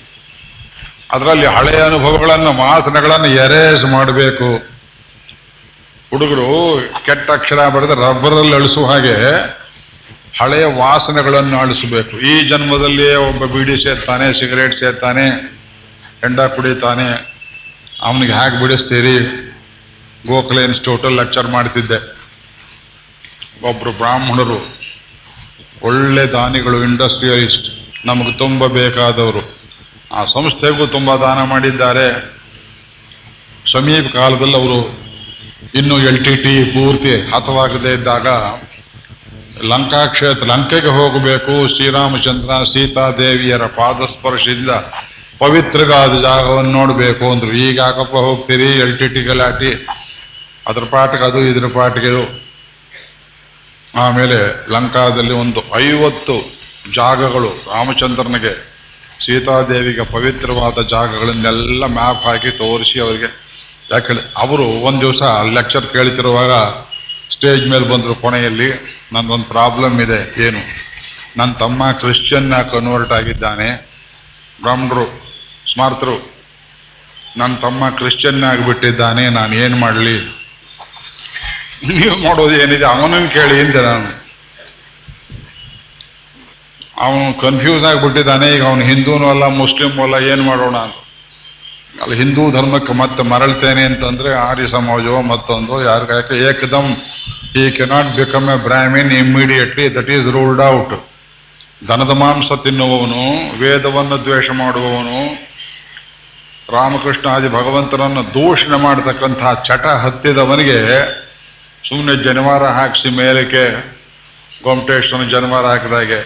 [1.11, 4.57] ಅದರಲ್ಲಿ ಹಳೆಯ ಅನುಭವಗಳನ್ನು, ವಾಸನೆಗಳನ್ನು ಎರೇಸ್ ಮಾಡಬೇಕು.
[6.09, 9.15] ಹುಡುಗರು ಕೆಟ್ಟ ಅಕ್ಷರ ಬರೆದ ರಬ್ಬರಲ್ಲಿ ಅಳಿಸುವ ಹಾಗೆ
[10.41, 12.17] ಹಳೆಯ ವಾಸನೆಗಳನ್ನು ಅಳಿಸಬೇಕು.
[12.17, 15.29] ಈ ಜನ್ಮದಲ್ಲಿಯೇ ಒಬ್ಬ ಬೀಡಿ ಸೇರ್ತಾನೆ, ಸಿಗರೇಟ್ ಸೇರ್ತಾನೆ,
[16.21, 17.37] ಹೆಂಡ ಕುಡಿತಾನೆ.
[18.01, 19.17] ಅವನಿಗೆ ಹೇಗೆ ಬಿಡಿಸ್ತೀರಿ?
[20.27, 22.16] ಗೋಖಲೆ ಇನ್ಸ್ಟಿಟ್ಯೂಟಲ್ಲಿ ಲೆಕ್ಚರ್ ಮಾಡ್ತಿದ್ದೆ.
[23.63, 24.57] ಒಬ್ರು ಬ್ರಾಹ್ಮಣರು,
[25.81, 27.67] ಒಳ್ಳೆ ದಾನಿಗಳು ಇಂಡಸ್ಟ್ರಿಯಲಿಸ್ಟ್
[28.05, 29.41] ನಮಗೆ ತುಂಬ ಬೇಕಾದವರು.
[30.11, 32.07] ಆ ಸಂಸ್ಥೆಗೂ ತುಂಬ ದಾನ ಮಾಡಿದ್ದಾರೆ.
[33.73, 34.79] ಸಮೀಪ ಕಾಲದಲ್ಲಿ ಅವರು
[35.75, 38.27] ಇನ್ನು ಎಲ್ ಟಿ ಟಿ ಪೂರ್ತಿ ಹತವಾಗದೇ ಇದ್ದಾಗ
[39.71, 41.53] ಲಂಕಾ ಕ್ಷೇತ್ರ, ಲಂಕೆಗೆ ಹೋಗಬೇಕು.
[41.75, 44.69] ಶ್ರೀರಾಮಚಂದ್ರ ಸೀತಾದೇವಿಯರ ಪಾದಸ್ಪರ್ಶದಿಂದ
[45.39, 47.51] ಪವಿತ್ರಗಾದ ಜಾಗವನ್ನು ನೋಡಬೇಕು ಅಂದ್ರು.
[47.51, 47.79] ಈಗ
[48.27, 48.69] ಹೋಗ್ತೀರಿ?
[48.83, 49.87] ಎಲ್ ಟಿ ಟಿ ಗಲಾಟಿ.
[50.67, 51.65] ಅದ್ರ ಪಾಠಕ್ಕೆ ಅದು, ಇದ್ರ
[52.07, 52.46] ಇದು
[53.95, 56.57] ಆಮೇಲೆ ಲಂಕಾದಲ್ಲಿ ಒಂದು ಐವತ್ತು
[56.95, 58.77] ಜಾಗಗಳು ರಾಮಚಂದ್ರನಿಗೆ
[59.25, 63.47] ಸೀತಾದೇವಿಗೆ ಪವಿತ್ರವಾದ ಜಾಗಗಳನ್ನೆಲ್ಲ ಮ್ಯಾಪ್ ಹಾಕಿ ತೋರಿಸಿ ಅವರಿಗೆ.
[63.91, 65.21] ಯಾಕೆ ಅವರು ಒಂದು ದಿವಸ
[65.53, 66.51] ಲೆಕ್ಚರ್ ಕೇಳ್ತಿರುವಾಗ
[67.33, 68.69] ಸ್ಟೇಜ್ ಮೇಲೆ ಬಂದರು ಕೊನೆಯಲ್ಲಿ
[69.13, 70.59] ನನ್ನೊಂದು ಪ್ರಾಬ್ಲಮ್ ಇದೆ, ಏನು?
[71.37, 73.87] ನನ್ನ ತಮ್ಮ ಕ್ರಿಶ್ಚಿಯನ್ನ ಕನ್ವರ್ಟ್ ಆಗಿದ್ದಾನೆ.
[74.61, 75.05] ಬ್ರಾಹ್ಮಣರು,
[75.73, 76.37] ಸ್ಮಾರ್ತರು
[77.37, 80.46] ನನ್ನ ತಮ್ಮ ಕ್ರಿಶ್ಚಿಯನ್ ಆಗಿಬಿಟ್ಟಿದ್ದಾನೆ ನಾನು ಏನು ಮಾಡಲಿ?
[81.83, 82.85] ನೀವು ಮಾಡೋದು ಏನಿದೆ?
[82.85, 84.27] ಅವನನ್ನು ಕೇಳಿ ಹಿಂದೆ ನಾನು.
[86.97, 88.47] ಅವನು ಕನ್ಫ್ಯೂಸ್ ಆಗಿಬಿಟ್ಟಿದ್ದಾನೆ.
[88.47, 90.95] ಈಗ ಅವನು ಹಿಂದೂನು ಅಲ್ಲ, ಮುಸ್ಲಿಮೂ ಅಲ್ಲ, ಏನು ಮಾಡೋಣ ಅಂತ.
[92.01, 96.95] ಅಲ್ಲಿ ಹಿಂದೂ ಧರ್ಮಕ್ಕೆ ಮತ್ತೆ ಮರಳ್ತೇನೆ ಅಂತಂದ್ರೆ ಆರ್ಯ ಸಮಾಜವೋ ಮತ್ತೊಂದು ಯಾರಿಗ ಏಕದಮ್
[97.57, 101.09] he cannot become a Brahmin immediately that is ruled out
[101.87, 105.47] ದನದ ಮಾಂಸ ತಿನ್ನುವವನು, ವೇದವನ್ನು ದ್ವೇಷ ಮಾಡುವವನು,
[106.73, 111.26] ರಾಮಕೃಷ್ಣ ಆದಿ ಭಗವಂತನನ್ನು ದೂಷಣೆ ಮಾಡತಕ್ಕಂತಹ ಚಟ ಹತ್ತಿದವನಿಗೆ
[111.87, 113.63] ಸುಮ್ಮನೆ ಜನಿವಾರ ಹಾಕಿಸಿ ಮೇಲಕ್ಕೆ
[114.63, 116.19] ಗೊಮಟೇಶ್ವರನ ಜನಿವಾರ ಹಾಕಿದಾಗೆ.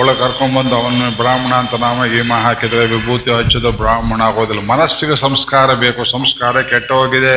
[0.00, 4.62] ಒಳಗೆ ಕರ್ಕೊಂಡ್ಬಂದು ಅವನ ಬ್ರಾಹ್ಮಣ ಅಂತ ನಾಮ ಹೀಮ ಹಾಕಿದ್ರೆ ವಿಭೂತಿ ಹಚ್ಚಿದ ಬ್ರಾಹ್ಮಣ ಆಗೋದಿಲ್ಲ.
[4.62, 7.36] ಮನಸ್ಸಿಗೆ ಸಂಸ್ಕಾರ ಬೇಕು, ಸಂಸ್ಕಾರ ಕೆಟ್ಟ ಹೋಗಿದೆ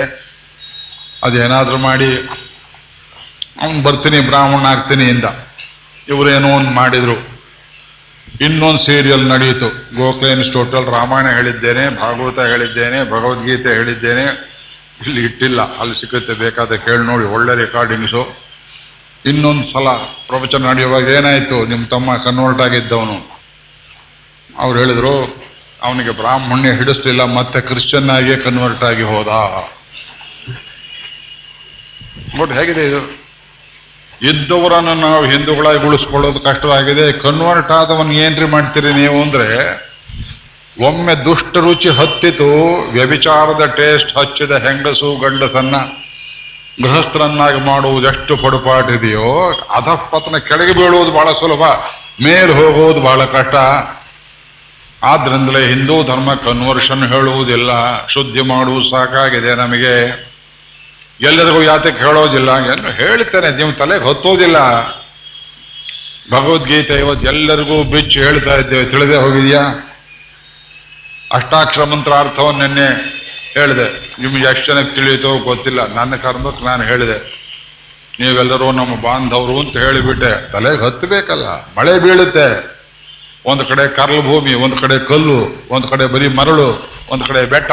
[1.23, 2.09] ಅದೇನಾದರೂ ಮಾಡಿ
[3.61, 5.23] ಅವನು ಬರ್ತೀನಿ, ಬ್ರಾಹ್ಮಣ ಆಗ್ತೀನಿ ಇಂದ.
[6.07, 7.17] ಇವರೇನೋ ಒಂದು ಮಾಡಿದ್ರು.
[8.45, 14.48] ಇನ್ನೊಂದು ಸೀರಿಯಲ್ ನಡೆಯಿತು ಗೋಕ್ಲೇನ್ಸ್ ಟೋಟಲ್ ರಾಮಾಯಣ ಹೇಳಿದ್ದೇನೆ, ಭಾಗವತ ಹೇಳಿದ್ದೇನೆ, ಭಗವದ್ಗೀತೆ ಹೇಳಿದ್ದೇನೆ.
[15.07, 15.77] ಇಲ್ಲಿ ಇಟ್ಟಿಲ್ಲ.
[15.79, 17.25] ಅಲ್ಲಿ ಸಿಗುತ್ತೆ ಬೇಕಾದ ಕೇಳಿ ನೋಡಿ.
[17.25, 18.49] ಒಳ್ಳೆ ರೆಕಾರ್ಡಿಂಗ್ಸು
[19.25, 19.89] ಇನ್ನೊಂದು ಸಲ
[20.27, 21.65] ಪ್ರವಚನ ನಡೆಯುವಾಗ ಏನಾಯ್ತು?
[21.65, 23.39] ನಿಮ್ಮ ತಮ್ಮ ಕನ್ವರ್ಟ್ ಆಗಿದ್ದವನು.
[24.57, 25.43] ಅವ್ರು ಹೇಳಿದ್ರು,
[25.81, 29.27] ಅವನಿಗೆ ಬ್ರಾಹ್ಮಣ್ಯ ಹಿಡಿಸ್ಲಿಲ್ಲ, ಮತ್ತೆ ಕ್ರಿಶ್ಚಿಯನ್ ಆಗಿ ಕನ್ವರ್ಟ್ ಆಗಿ ಹೋದ.
[32.35, 33.29] ನೋಡಿ ಹೇಗಿದೆ ಇದು?
[34.21, 37.11] ಇದ್ದವರನ್ನು ನಾವು ಹಿಂದೂಗಳಾಗಿ ಉಳಿಸ್ಕೊಳ್ಳೋದು ಕಷ್ಟವಾಗಿದೆ.
[37.11, 39.88] ಕನ್ವರ್ಟ್ ಆದವನ್ ಏನ್ರಿ ಮಾಡ್ತೀರಿ ನೀವು ಅಂದ್ರೆ
[40.81, 42.49] ಒಮ್ಮೆ ದುಷ್ಟ ರುಚಿ ಹತ್ತಿತು,
[42.91, 45.75] ವ್ಯಭಿಚಾರದ ಟೇಸ್ಟ್ ಹಚ್ಚಿದ ಹೆಂಗಸು ಗಂಡಸನ್ನ
[46.83, 51.63] ಗೃಹಸ್ಥರನ್ನಾಗಿ ಮಾಡುವುದು ಎಷ್ಟು ಪಡುಪಾಟಿದೆಯೋ, ಅಧಃಪತನ ಕೆಳಗೆ ಬೀಳುವುದು ಬಹಳ ಸುಲಭ,
[52.23, 53.55] ಮೇಲೆ ಹೋಗುವುದು ಬಹಳ ಕಷ್ಟ.
[55.03, 57.71] ಆದ್ರಿಂದಲೇ ಹಿಂದೂ ಧರ್ಮ ಕನ್ವರ್ಷನ್ ಹೇಳುವುದಿಲ್ಲ,
[58.07, 59.95] ಶುದ್ಧಿ ಮಾಡುವುದು ಸಾಕಾಗಿದೆ ನಮಗೆ.
[61.21, 64.57] ಎಲ್ಲರಿಗೂ ಯಾತಕ್ಕೆ ಹೇಳೋದಿಲ್ಲ ಎಲ್ಲ ಹೇಳ್ತೇನೆ ನೀವು ತಲೆಗೆ ಹೊತ್ತೋದಿಲ್ಲ
[66.31, 69.88] ಭಗವದ್ಗೀತೆ ಇವತ್ತು ಎಲ್ಲರಿಗೂ ಬಿಚ್ಚು ಹೇಳ್ತಾ ಇದ್ದೇವೆ, ತಿಳಿದೇ ಹೋಗಿದೆಯಾ?
[71.33, 73.19] ಅಷ್ಟಾಕ್ಷರ ಮಂತ್ರ ಅರ್ಥವನ್ನು ನಿನ್ನೆ
[73.53, 74.15] ಹೇಳಿದೆ.
[74.21, 75.93] ನಿಮ್ಗೆ ಎಷ್ಟು ಜನಕ್ಕೆ ತಿಳಿಯುತ್ತೋ ಗೊತ್ತಿಲ್ಲ.
[75.93, 77.39] ನನ್ನ ಕರ್ಮಕ್ಕೆ ನಾನು ಹೇಳಿದೆ.
[78.19, 80.51] ನೀವೆಲ್ಲರೂ ನಮ್ಮ ಬಾಂಧವರು ಅಂತ ಹೇಳಿಬಿಟ್ಟೆ.
[80.51, 82.79] ತಲೆಗೆ ಹತ್ತಬೇಕಲ್ಲ ಮಳೆ ಬೀಳುತ್ತೆ.
[83.45, 87.71] ಒಂದು ಕಡೆ ಕರ್ಲು ಭೂಮಿ, ಒಂದು ಕಡೆ ಕಲ್ಲು, ಒಂದು ಕಡೆ ಬರೀ ಮರಳು, ಒಂದು ಕಡೆ ಬೆಟ್ಟ,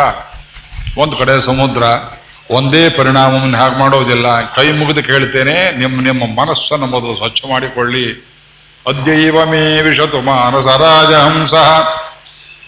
[0.98, 1.82] ಒಂದು ಕಡೆ ಸಮುದ್ರ.
[2.50, 4.54] ಒಂದೇ ಪರಿಣಾಮವನ್ನು ಹಾಗೆ ಮಾಡೋದಿಲ್ಲ.
[4.54, 8.36] ಕೈ ಮುಗಿದು ಕೇಳ್ತೇನೆ ನಿಮ್ಮ ನಿಮ್ಮ ಮನಸ್ಸನ್ನು ಮೊದಲು ಸ್ವಚ್ಛ ಮಾಡಿಕೊಳ್ಳಿ.
[8.86, 11.54] ಅದ್ಯೈವ ಮೇ ವಿಷತು ಮಾನಸ ರಾಜಹಂಸ.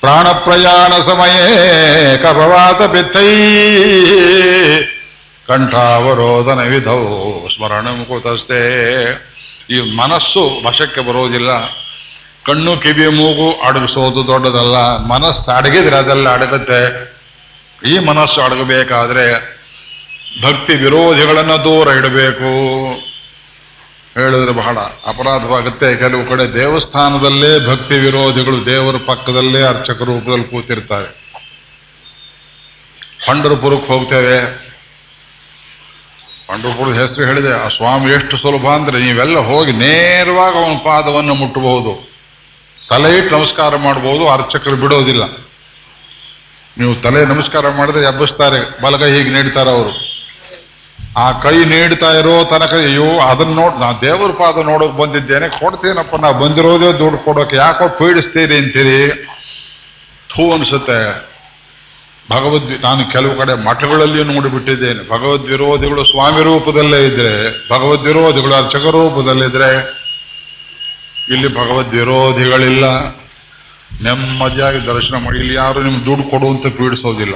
[0.01, 3.31] ಪ್ರಾಣ ಪ್ರಯಾಣ ಸಮಯೇ ಕಪವಾತ ಬಿತ್ತೈ.
[5.49, 7.01] ಕಂಠಾವರೋಧನ ವಿಧೌ
[7.49, 8.61] ಸ್ಮರಣ ಕೂತಷ್ಟೇ
[9.71, 11.49] ಈ ಮನಸ್ಸು ವಶಕ್ಕೆ ಬರೋದಿಲ್ಲ
[12.47, 14.77] ಕಣ್ಣು, ಕಿವಿ, ಮೂಗು ಅಡಗಿಸೋದು ದೊಡ್ಡದಲ್ಲ.
[14.99, 16.81] ಮನಸ್ಸು ಅಡಗಿದ್ರೆ ಅದೆಲ್ಲ ಅಡಗುತ್ತೆ.
[17.87, 19.59] ಈ ಮನಸ್ಸು ಅಡಗಬೇಕಾದ್ರೆ
[20.43, 22.51] ಭಕ್ತಿ ವಿರೋಧಿಗಳನ್ನು ದೂರ ಇಡಬೇಕು.
[24.19, 25.97] ಹೇಳಿದ್ರೆ ಬಹಳ ಅಪರಾಧವಾಗುತ್ತೆ.
[25.97, 31.29] ಕೆಲವು ಕಡೆ ದೇವಸ್ಥಾನದಲ್ಲೇ ಭಕ್ತಿ ವಿರೋಧಿಗಳು ದೇವರ ಪಕ್ಕದಲ್ಲೇ ಅರ್ಚಕ ರೂಪದಲ್ಲಿ ಕೂತಿರ್ತಾರೆ.
[33.29, 34.69] ಪಂಡರಪುರಕ್ಕೆ ಹೋಗ್ತೇವೆ.
[36.49, 42.11] ಪಂಡರಪುರದ ಹೆಸರು ಹೇಳಿದೆ, ಆ ಸ್ವಾಮಿ ಎಷ್ಟು ಸುಲಭ ಅಂದ್ರೆ ನೀವೆಲ್ಲ ಹೋಗಿ ನೇರವಾಗಿ ಅವನ ಪಾದವನ್ನು ಮುಟ್ಟಬಹುದು.
[42.89, 45.23] ತಲೆ ಇಟ್ಟು ನಮಸ್ಕಾರ ಮಾಡಬಹುದು, ಅರ್ಚಕರು ಬಿಡೋದಿಲ್ಲ.
[46.79, 50.08] ನೀವು ತಲೆ ನಮಸ್ಕಾರ ಮಾಡಿದ್ರೆ ಎಬ್ಬಿಸ್ತಾರೆ, ಬಲಗೈ ಹೀಗೆ ನೀಡ್ತಾರೆ ಅವರು.
[51.17, 56.31] ಆ ಕೈ ನೀಡ್ತಾ ಇರೋ ತನಕ ಅಯ್ಯೋ, ಅದನ್ನ ನೋಡ್, ನಾ ದೇವರ ಪಾದ ನೋಡೋಕ್ ಬಂದಿದ್ದೇನೆ, ಕೊಡ್ತೇನಪ್ಪ, ನಾ
[56.31, 59.13] ಬಂದಿರೋದೇ ದುಡ್ಡು ಕೊಡೋಕೆ, ಯಾಕೋ ಪೀಡಿಸ್ತೀರಿ ಅಂತೀರಿ?
[60.35, 61.29] ಥೂ ಅನ್ಸುತ್ತೆ.
[62.31, 65.09] ಭಗವದ್ ನಾನು ಕೆಲವು ಕಡೆ ಮಠಗಳಲ್ಲಿ ನೋಡಿಬಿಟ್ಟಿದ್ದೇನೆ.
[65.09, 69.99] ಭಗವದ್ ವಿರೋಧಿಗಳು ಸ್ವಾಮಿ ರೂಪದಲ್ಲೇ ಇದ್ರೆ ಭಗವದ್ ವಿರೋಧಿಗಳು ಅರ್ಚಕ ರೂಪದಲ್ಲಿದ್ರೆ
[71.29, 72.85] ಇಲ್ಲಿ ಭಗವದ್ ವಿರೋಧಿಗಳಿಲ್ಲ
[74.03, 77.35] ನೆಮ್ಮದಿಯಾಗಿ ದರ್ಶನ ಮಾಡಿ, ಇಲ್ಲಿ ಯಾರು ನಿಮ್ಗೆ ದುಡ್ಡು ಕೊಡುವಂತ ಪೀಡಿಸೋದಿಲ್ಲ.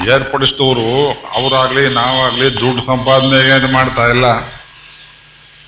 [0.00, 4.24] ಏರ್ಪಡಿಸಿದವರು ಅವರಾಗ್ಲಿ ನಾವಾಗ್ಲಿ ದುಡ್ಡು ಸಂಪಾದನೆ ಏನು ಮಾಡ್ತಾ ಇಲ್ಲ.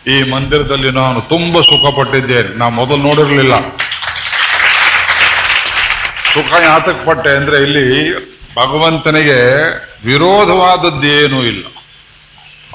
[0.07, 3.55] ಈ ಮಂದಿರದಲ್ಲಿ ನಾನು ತುಂಬಾ ಸುಖ ಪಟ್ಟಿದ್ದೇನೆ ನಾ ಮೊದಲು ನೋಡಿರ್ಲಿಲ್ಲ.
[6.35, 8.15] ಸುಖ ಯಾತಕ್ ಪಟ್ಟೆ ಅಂದ್ರೆ ಇಲ್ಲಿ
[8.57, 9.39] ಭಗವಂತನಿಗೆ
[10.05, 11.67] ವಿರೋಧವಾದದ್ದೇನೂ ಇಲ್ಲ.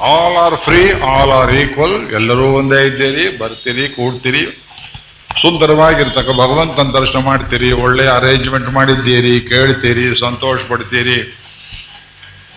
[0.01, 4.68] All are free all are equal ಎಲ್ಲರೂ ಒಂದೇ ಇದ್ದೀರಿ, ಬರ್ತೀರಿ, ಕೂಡ್ತೀರಿ.
[5.37, 11.35] ಸುಂದರವಾಗಿರ್ತಕ್ಕ ಭಗವಂತನ ದರ್ಶನ ಮಾಡ್ತೀರಿ, ಒಳ್ಳೆ ಅರೇಂಜ್ಮೆಂಟ್ ಮಾಡಿದ್ದೀರಿ, ಕೇಳ್ತೀರಿ, ಸಂತೋಷ ಪಡ್ತೀರಿ.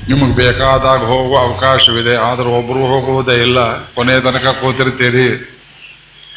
[0.09, 3.85] ನಿಮಗೆ ಬೇಕಾದಾಗ ಹೋಗುವ ಅವಕಾಶವಿದೆ, ಆದ್ರೆ ಒಬ್ರು ಹೋಗುವುದೇ ಇಲ್ಲ.
[3.85, 5.59] ಕೊನೆ ತನಕ ಕೂತಿರ್ತೀರಿ.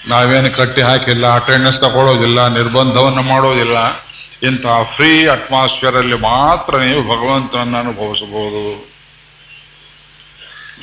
[0.08, 3.78] ನಾವೇನು ಕಟ್ಟಿ ಹಾಕಿಲ್ಲ ಅಟೆಂಡೆನ್ಸ್ ತಗೊಳ್ಳೋದಿಲ್ಲ ನಿರ್ಬಂಧವನ್ನು ಮಾಡೋದಿಲ್ಲ.
[4.44, 8.95] ಇಂತಹ ಫ್ರೀ ಅಟ್ಮಾಸ್ಫಿಯರ್ ಅಲ್ಲಿ ಮಾತ್ರ ನೀವು ಭಗವಂತನನ್ನು ಅನುಭವಿಸಬಹುದು.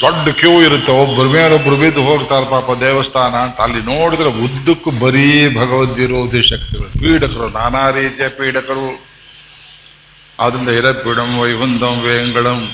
[0.01, 3.61] ದೊಡ್ಡ ಕ್ಯೂ ಇರುತ್ತೆ ಒಬ್ಬರ ಮೇಲೊಬ್ರು ಬಿದ್ದು ಹೋಗ್ತಾರೆ ಪಾಪ ದೇವಸ್ಥಾನ ಅಂತ.
[3.61, 7.01] ಅಲ್ಲಿ ನೋಡಿದ್ರೆ ಉದ್ದಕ್ಕೂ ಬರೀ ಭಗವದ್ವಿರೋಧಿ ಶಕ್ತಿಗಳು.
[7.01, 9.05] ಪೀಡಕರು, ನಾನಾ ರೀತಿಯ ಪೀಡಕರು.
[10.41, 12.73] ಆದ್ರಿಂದ ಇರಪೀಡಂ ವೈಹುಂದಂ ವೇಂಗಳಂ.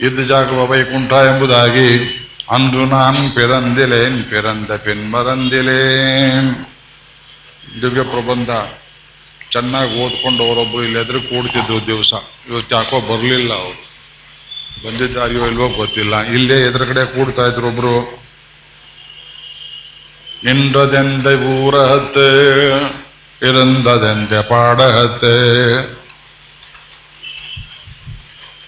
[0.00, 6.54] ಇದ್ದ ಜಾಗವ ವೈಕುಂಠ ಎಂಬುದಾಗಿ, ಅಂದು ನಾನ್ ಪಿರಂದಿಲೇನ್, ಪಿರಂದ ಪೆನ್ಮರಂದಿಲೇನ್.
[7.80, 8.50] ದಿವ್ಯ ಪ್ರಬಂಧ.
[9.52, 12.12] ಚೆನ್ನಾಗಿ ಓದ್ಕೊಂಡು ಅವರೊಬ್ರು ಇಲ್ಲಿ ಎದುರು ಕೂಡ್ತಿದ್ರು ದಿವಸ.
[12.50, 13.93] ಇವತ್ತು ಯಾಕೋ ಬರಲಿಲ್ಲ ಅವರು.
[14.82, 16.20] ಬಂದಿದ್ದಾರೆಯೋ ಇಲ್ವೋ ಗೊತ್ತಿಲ್ಲ.
[16.20, 18.24] ಇಲ್ಲೇ ಎದುರುಗಡೆ ಕೂಡ್ತಾ ಇದ್ರು ಒಬ್ರು.
[20.44, 22.28] ನಿಂದದೆಂದೆ ಊರಹತ್ತೆ,
[23.48, 25.34] ಇರಂದದೆಂದೆ ಪಾಡಹತ್ತೆ.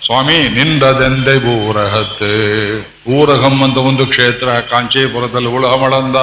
[0.06, 2.32] ಸ್ವಾಮಿ, ನಿಂದದೆಂದೆ ಊರಹತ್ತೆ.
[3.10, 6.16] ಊರಹಂ ಅಂತ ಒಂದು ಕ್ಷೇತ್ರ, ಕಾಂಚೀಪುರದಲ್ಲಿ ಉಳಹಮಳಂದ.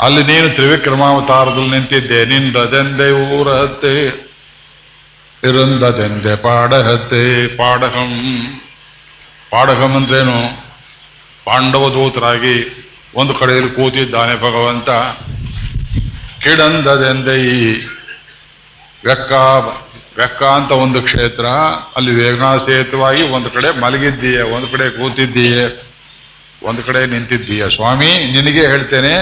[0.00, 4.23] ಅಲ್ಲಿ ನೀನು ತ್ರಿವಿಕ್ರಮಾವತಾರದಲ್ಲಿ ನಿಂತಿದ್ದೆ, ನಿಂದದೆಂದೆ ಊರಹತ್ತೆ.
[5.48, 8.12] ಇರಂದದೆಂದೆ ಪಾಡಹತ್ತೆ ಪಾಡಹಂ
[9.50, 10.38] ಪಾಡಹಂ ಅಂದ್ರೇನು
[11.44, 12.56] ಪಾಂಡವ ದೂತರಾಗಿ
[13.14, 14.88] ಒಂದು ಕಡೆಯಲ್ಲಿ ಕೂತಿದ್ದಾನೆ ಭಗವಂತ.
[16.42, 17.58] ಕಿಡಂದದೆಂದೆ ಈ
[19.04, 19.32] ವ್ಯಕ್ಕ
[20.16, 21.46] ವ್ಯಕ್ಕ ಅಂತ ಒಂದು ಕ್ಷೇತ್ರ,
[21.96, 25.64] ಅಲ್ಲಿ ವೇಗನಾಸೇತವಾಗಿ ಒಂದು ಕಡೆ ಮಲಗಿದ್ದೀಯೆ, ಒಂದು ಕಡೆ ಕೂತಿದ್ದೀಯೆ,
[26.62, 27.68] ಒಂದು ಕಡೆ ನಿಂತಿದ್ದೀಯ.
[27.68, 29.14] ಸ್ವಾಮಿ, ನಿನಗೆ ಹೇಳ್ತೇನೆ,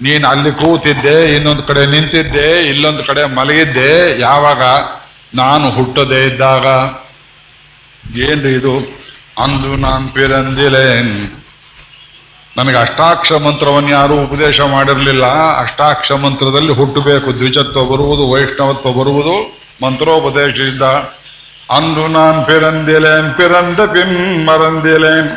[0.00, 4.62] ನೀನು ಅಲ್ಲಿ ಕೂತಿದ್ದೆ, ಇನ್ನೊಂದು ಕಡೆ ನಿಂತಿದ್ದೆ, ಇಲ್ಲೊಂದು ಕಡೆ ಮಲಗಿದ್ದೆ, ಯಾವಾಗ?
[5.34, 6.66] ನಾನು ಹುಟ್ಟದೇ ಇದ್ದಾಗ
[8.16, 9.02] ಏನ್ರಿ ಇದು?
[9.42, 11.30] ಅಂದು ನಾನ್ ಪಿರಂದಿಲೇನ್
[12.56, 15.24] ನನಗೆ ಅಷ್ಟಾಕ್ಷ ಮಂತ್ರವನ್ನು ಯಾರೂ ಉಪದೇಶ ಮಾಡಿರಲಿಲ್ಲ.
[15.58, 17.34] ಅಷ್ಟಾಕ್ಷ ಮಂತ್ರದಲ್ಲಿ ಹುಟ್ಟಬೇಕು.
[17.34, 20.82] ದ್ವಿಜತ್ವ ಬರುವುದು, ವೈಷ್ಣವತ್ವ ಬರುವುದು ಮಂತ್ರೋಪದೇಶದಿಂದ.
[21.70, 25.28] ಅಂದು ನಾನ್ ಪಿರಂದಿಲೇನ್, ಪಿರಂದ ಪಿನ್ ಮರಂದಿಲೇನ್.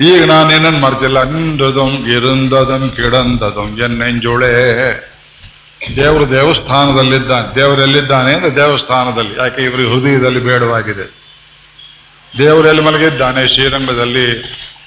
[0.00, 1.18] ಈಗ ನಾನೇನನ್ ಮರ್ತಿಲ್ಲ.
[1.18, 5.09] ಅಂದದಂ ಇರಂದದಂ ಕಿಡಂದದಂ ಎನ್ನೆಂಜುಳೆ
[5.96, 11.20] ದೇವರು ದೇವಸ್ಥಾನದಲ್ಲಿದ್ದಾನೆ, ದೇವರೆಲ್ಲಿದ್ದಾನೆ ಅಂದ್ರೆ ದೇವಸ್ಥಾನದಲ್ಲಿ, ಯಾಕೆ ಇವರು ಹೃದಯದಲ್ಲಿ ಬೇಡವಾಗಿದೆ.
[12.38, 13.48] ದೇವರೆಲ್ಲಿ ಮಲಗಿದ್ದಾನೆ?
[13.48, 14.30] ಶ್ರೀರಂಗದಲ್ಲಿ.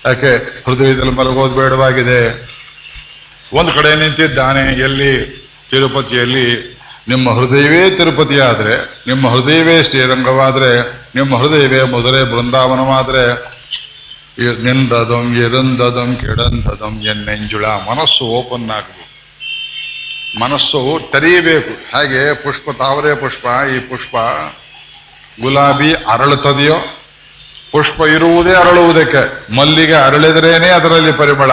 [0.06, 2.50] ಯಾಕೆ ಹೃದಯದಲ್ಲಿ ಮಲಗೋದು ಬೇಡವಾಗಿದೆ?
[3.54, 5.44] ಒಂದು ಕಡೆ ನಿಂತಿದ್ದಾನೆ, ಎಲ್ಲಿ?
[5.72, 6.74] ತಿರುಪತಿಯಲ್ಲಿ.
[7.08, 13.54] ನಿಮ್ಮ ಹೃದಯವೇ ತಿರುಪತಿ ಆದ್ರೆ ನಿಮ್ಮ ಹೃದಯವೇ ಶ್ರೀರಂಗವಾದ್ರೆ, ನಿಮ್ಮ ಹೃದಯವೇ ಮೊದಲೇ ಬೃಂದಾವನವಾದ್ರೆ
[14.64, 19.13] ನಿಂದದಂ ಎರಂದದಂ ಕೆಡಂದದಂ, ಎನ್ನೆಂಜುಳ ಮನಸ್ಸು ಓಪನ್ ಆಗಬೇಕು.
[20.40, 21.98] ಮನಸ್ಸು ತೆರೆಯಬೇಕು.
[21.98, 22.34] ಹಾಗೆ?
[22.34, 24.16] ಪುಷ್ಪ, ತಾವರೆ ಪುಷ್ಪ, ಈ ಪುಷ್ಪ
[25.42, 26.76] ಗುಲಾಬಿ ಅರಳುತ್ತದೆಯೋ?
[27.72, 29.56] ಪುಷ್ಪ ಇರುವುದೇ ಅರಳುವುದಕ್ಕೆ.
[29.56, 31.52] ಮಲ್ಲಿಗೆ ಅರಳಿದ್ರೇನೆ ಅದರಲ್ಲಿ ಪರಿಮಳ.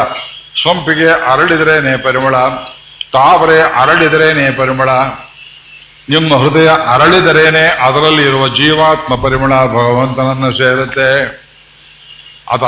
[0.63, 2.37] ಸೊಂಪಿಗೆ ಅರಳಿದ್ರೇನೆ ಪರಿಮಳ.
[3.13, 4.89] ತಾವರೆ ಅರಳಿದ್ರೇನೆ ಪರಿಮಳ.
[6.09, 11.41] ನಿಮ್ಮ ಹೃದಯ ಅರಳಿದರೇನೆ ಅದರಲ್ಲಿ ಇರುವ ಜೀವಾತ್ಮ ಪರಿಮಳ ಭಗವಂತನನ್ನು ಸೇರುತ್ತೆ.
[12.49, 12.67] ಅದು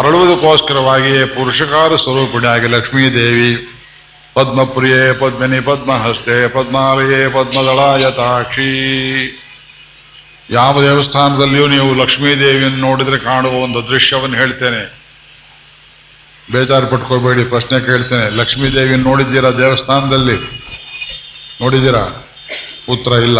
[1.26, 3.71] ಪುರುಷಕಾರ ಸ್ವರೂಪಿಣಿಯಾಗಿ ಲಕ್ಷ್ಮೀದೇವಿ
[4.34, 8.68] ಪದ್ಮಪ್ರಿಯೆ ಪದ್ಮಿನಿ ಪದ್ಮಹಸ್ತೆ ಪದ್ಮಾಲಯೇ ಪದ್ಮದಳಾಯತಾಕ್ಷಿ
[10.50, 15.02] ಯಾವ ದೇವಸ್ಥಾನದಲ್ಲಿಯೂ ನೀವು ಲಕ್ಷ್ಮೀದೇವಿಯನ್ನು ನೋಡಿದ್ರೆ ಕಾಣುವ ಒಂದು ದೃಶ್ಯವನ್ನು ಹೇಳ್ತೇನೆ.
[16.52, 18.36] ಬೇಜಾರು ಪಟ್ಕೋಬೇಡಿ ಪ್ರಶ್ನೆ ಕೇಳ್ತೇನೆ.
[18.36, 20.36] ಲಕ್ಷ್ಮೀದೇವಿಯನ್ನು ನೋಡಿದ್ದೀರಾ ದೇವಸ್ಥಾನದಲ್ಲಿ?
[21.60, 22.26] ನೋಡಿದ್ದೀರಾ?
[22.88, 23.38] ಉತ್ತರ ಇಲ್ಲ.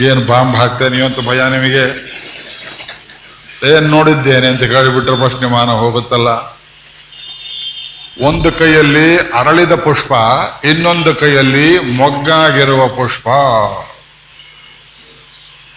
[0.00, 2.12] ಏನು ಬಾಂಬ್ ಹಾಕ್ತೇನೆ ಅಂತ ಭಯ ನಿಮಗೆ?
[3.76, 6.61] ಏನು ನೋಡಿದ್ದೇನೆ ಅಂತ ಕೇಳಿಬಿಟ್ರೆ ಪ್ರಶ್ನೆ ಮಾನ ಹೋಗುತ್ತಲ್ಲ.
[8.20, 10.12] ಒಂದು ಕೈಯಲ್ಲಿ ಅರಳಿದ ಪುಷ್ಪ,
[10.64, 13.28] ಇನ್ನೊಂದು ಕೈಯಲ್ಲಿ ಮೊಗ್ಗಾಗಿರುವ ಪುಷ್ಪ.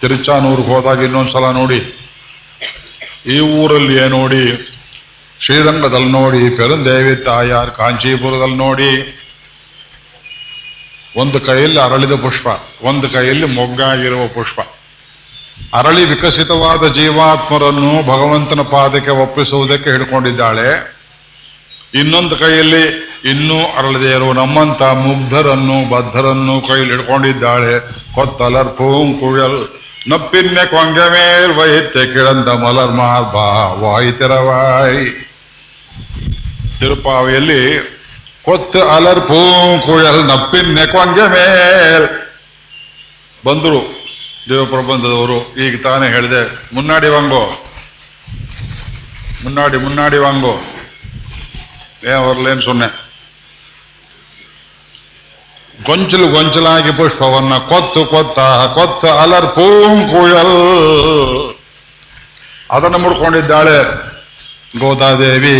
[0.01, 2.09] ತಿರುಚಾನೂರ್ಗೆ ಹೋದಾಗ ಇನ್ನೊಂದ್ಸಲ ನೋಡಿ.
[3.25, 4.71] ಈ ಊರಲ್ಲಿ ನೋಡಿ?
[5.39, 9.19] ಶ್ರೀರಂಗದಲ್ಲಿ ನೋಡಿ, ಪೆರುಂದೇವಿ ತಾಯಾರ್ ಕಾಂಚೀಪುರದಲ್ಲಿ ನೋಡಿ.
[11.17, 12.47] ಒಂದು ಕೈಯಲ್ಲಿ ಅರಳಿದ ಪುಷ್ಪ,
[12.81, 14.59] ಒಂದು ಕೈಯಲ್ಲಿ ಮೊಗ್ಗಾಗಿರುವ ಪುಷ್ಪ.
[15.73, 20.94] ಅರಳಿ ವಿಕಸಿತವಾದ ಜೀವಾತ್ಮರನ್ನು ಭಗವಂತನ ಪಾದಕ್ಕೆ ಒಪ್ಪಿಸುವುದಕ್ಕೆ ಹಿಡ್ಕೊಂಡಿದ್ದಾಳೆ.
[21.99, 22.83] ಇನ್ನೊಂದು ಕೈಯಲ್ಲಿ
[23.31, 27.73] ಇನ್ನೂ ಅರಳದೇ ಇರುವ ನಮ್ಮಂತ ಮುಗ್ಧರನ್ನು, ಬದ್ಧರನ್ನು ಕೈಯಲ್ಲಿ ಹಿಡ್ಕೊಂಡಿದ್ದಾಳೆ.
[28.15, 29.59] ಕೊತ್ತಲರ್ ಪೂಂಕುಳಲ್
[30.11, 33.45] ನಪ್ಪಿನ್ನೆ ಕೊಂಗೆ ಮೇಲ್ ವೈತೆ ಕಿಳಂದ ಮಲರ್ ಮಾರ್ಬಾ
[33.83, 35.05] ವಾಯಿತೆರವಾಯಿ
[36.79, 37.61] ತಿರುಪಾವಿಯಲ್ಲಿ
[38.45, 42.07] ಕೊತ್ತ ಅಲರ್ ಪೂಂಕುಳಲ್ ನಪ್ಪಿನ್ನೆ ಕೊಂಗೆ ಮೇಲ್.
[43.45, 43.81] ಬಂದರು
[44.49, 46.41] ದೇವಪ್ರಬಂಧದವರು, ಈಗ ತಾನೇ ಹೇಳಿದೆ,
[46.75, 47.43] ಮುನ್ನಾಡಿ ವಾಂಗೋ.
[49.43, 50.53] ಮುನ್ನಾಡಿ ಮುನ್ನಾಡಿ ವಾಂಗೋ.
[52.05, 52.87] ಏನ್ ಅವರ್ಲೇನು ಸೊನ್ನೆ
[55.85, 58.39] ಗೊಂಚಲು ಗೊಂಚಲಾಗಿ ಪುಷ್ಪವನ್ನ ಕೊತ್ತು ಕೊತ್ತ
[58.73, 60.57] ಕೊತ್ತ ಅಲರ್ ಪೂಂಕುಯಲ್
[62.71, 63.77] ಅದನ್ನು ಮುಡ್ಕೊಂಡಿದ್ದಾಳೆ
[64.79, 65.57] ಗೋದಾದೇವಿ.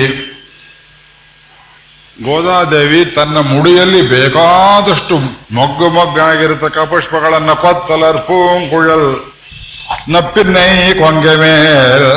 [2.24, 5.16] ಗೋದಾದೇವಿ ತನ್ನ ಮುಡಿಯಲ್ಲಿ ಬೇಕಾದಷ್ಟು
[5.52, 9.08] ಮೊಗ್ಗು ಮೊಗ್ಗಾಗಿರತಕ್ಕ ಪುಷ್ಪಗಳನ್ನ ಕೊತ್ತಲರ್ ಪೂಂಕುಯಲ್
[10.10, 12.10] ನಪ್ಪಿನ್ನೈ ಕೊಂಗೆ ಮೇಲ್.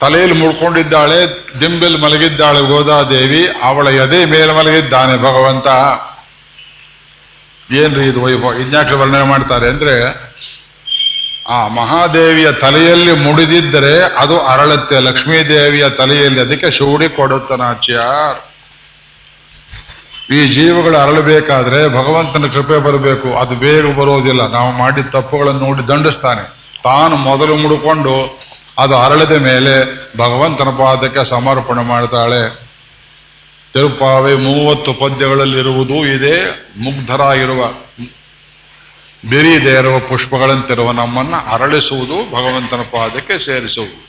[0.00, 5.66] ತಲೆಯಲ್ಲಿ ಮುಡ್ಕೊಂಡಿದ್ದಾಳೆ ದಿಂಬೆಲ್ ಮಲಗಿದ್ದಾಳೆ, ಗೋದಾದೇವಿ, ಅವಳ ಎದೆ ಮೇಲೆ ಮಲಗಿದ್ದಾನೆ ಭಗವಂತ.
[7.72, 8.54] ಏನ್ರಿ ಇದು ವೈಭವ?
[8.60, 10.26] ಇನ್ಯಾಕೆ ವರ್ಣನೆ ಮಾಡ್ತಾರೆ ಅಂದ್ರೆ,
[11.48, 18.38] ಆ ಮಹಾದೇವಿಯ ತಲೆಯಲ್ಲಿ ಮುಡಿದಿದ್ದರೆ ಅದು ಅರಳತ್ತೆ ಲಕ್ಷ್ಮೀ ದೇವಿಯ ತಲೆಯಲ್ಲಿ ಅದಕ್ಕೆ ಶೂಡಿ ಕೊಡುತ್ತನಾಚ್ಯಾರ್
[20.32, 24.46] ಈ ಜೀವಗಳು ಅರಳಬೇಕಾದ್ರೆ ಭಗವಂತನ ಕೃಪೆ ಬರಬೇಕು, ಅದು ಬೇಗ ಬರೋದಿಲ್ಲ.
[24.46, 26.42] ನಾವು ಮಾಡಿದ ತಪ್ಪುಗಳನ್ನು ನೋಡಿ ದಂಡಿಸ್ತಾನೆ.
[26.84, 28.45] ತಾನು ಮೊದಲು ಮುಡ್ಕೊಂಡು
[28.78, 32.66] ಅದು ಅರಳಿದ ಮೇಲೆ ಭಗವಂತನ ಪಾದಕ್ಕೆ ಸಮರ್ಪಣೆ ಮಾಡ್ತಾಳೆ.
[33.74, 37.68] ತಿರುಪಾವೆ ಮೂವತ್ತು ಪದ್ಯಗಳಲ್ಲಿರುವುದೂ ಇದೆ ಮುಗ್ಧರಾಗಿರುವ
[39.30, 44.06] ಬೆರೀದೇ ಇರುವ ಪುಷ್ಪಗಳಂತಿರುವ ನಮ್ಮನ್ನ ಅರಳಿಸುವುದು ಭಗವಂತನ ಪಾದಕ್ಕೆ ಸೇರಿಸುವುದು.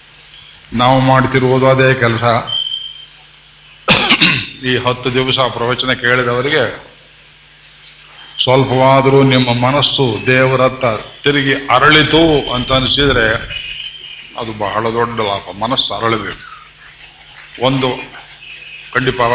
[0.77, 2.23] ನಾವು ಮಾಡ್ತಿರುವುದು ಅದೇ ಕೆಲಸ.
[4.65, 6.87] ಈ ಹತ್ತು ದಿವಸ ಪ್ರವಚನ ಕೇಳಿದವರಿಗೆ
[8.43, 10.85] ಸ್ವಲ್ಪವಾದರೂ ನಿಮ್ಮ ಮನಸ್ಸು ದೇವರತ್ತ
[11.23, 13.66] ತಿರುಗಿ ಅರಳಿತು ಅಂತ ಅನಿಸಿದ್ರೆ
[14.41, 16.45] ಅದು ಬಹಳ ದೊಡ್ಡ ಲಾಭ ಮನಸ್ಸು ಅರಳಬೇಕು.
[17.67, 17.89] ಒಂದು
[18.93, 19.33] ಖಂಡಿಪಾವ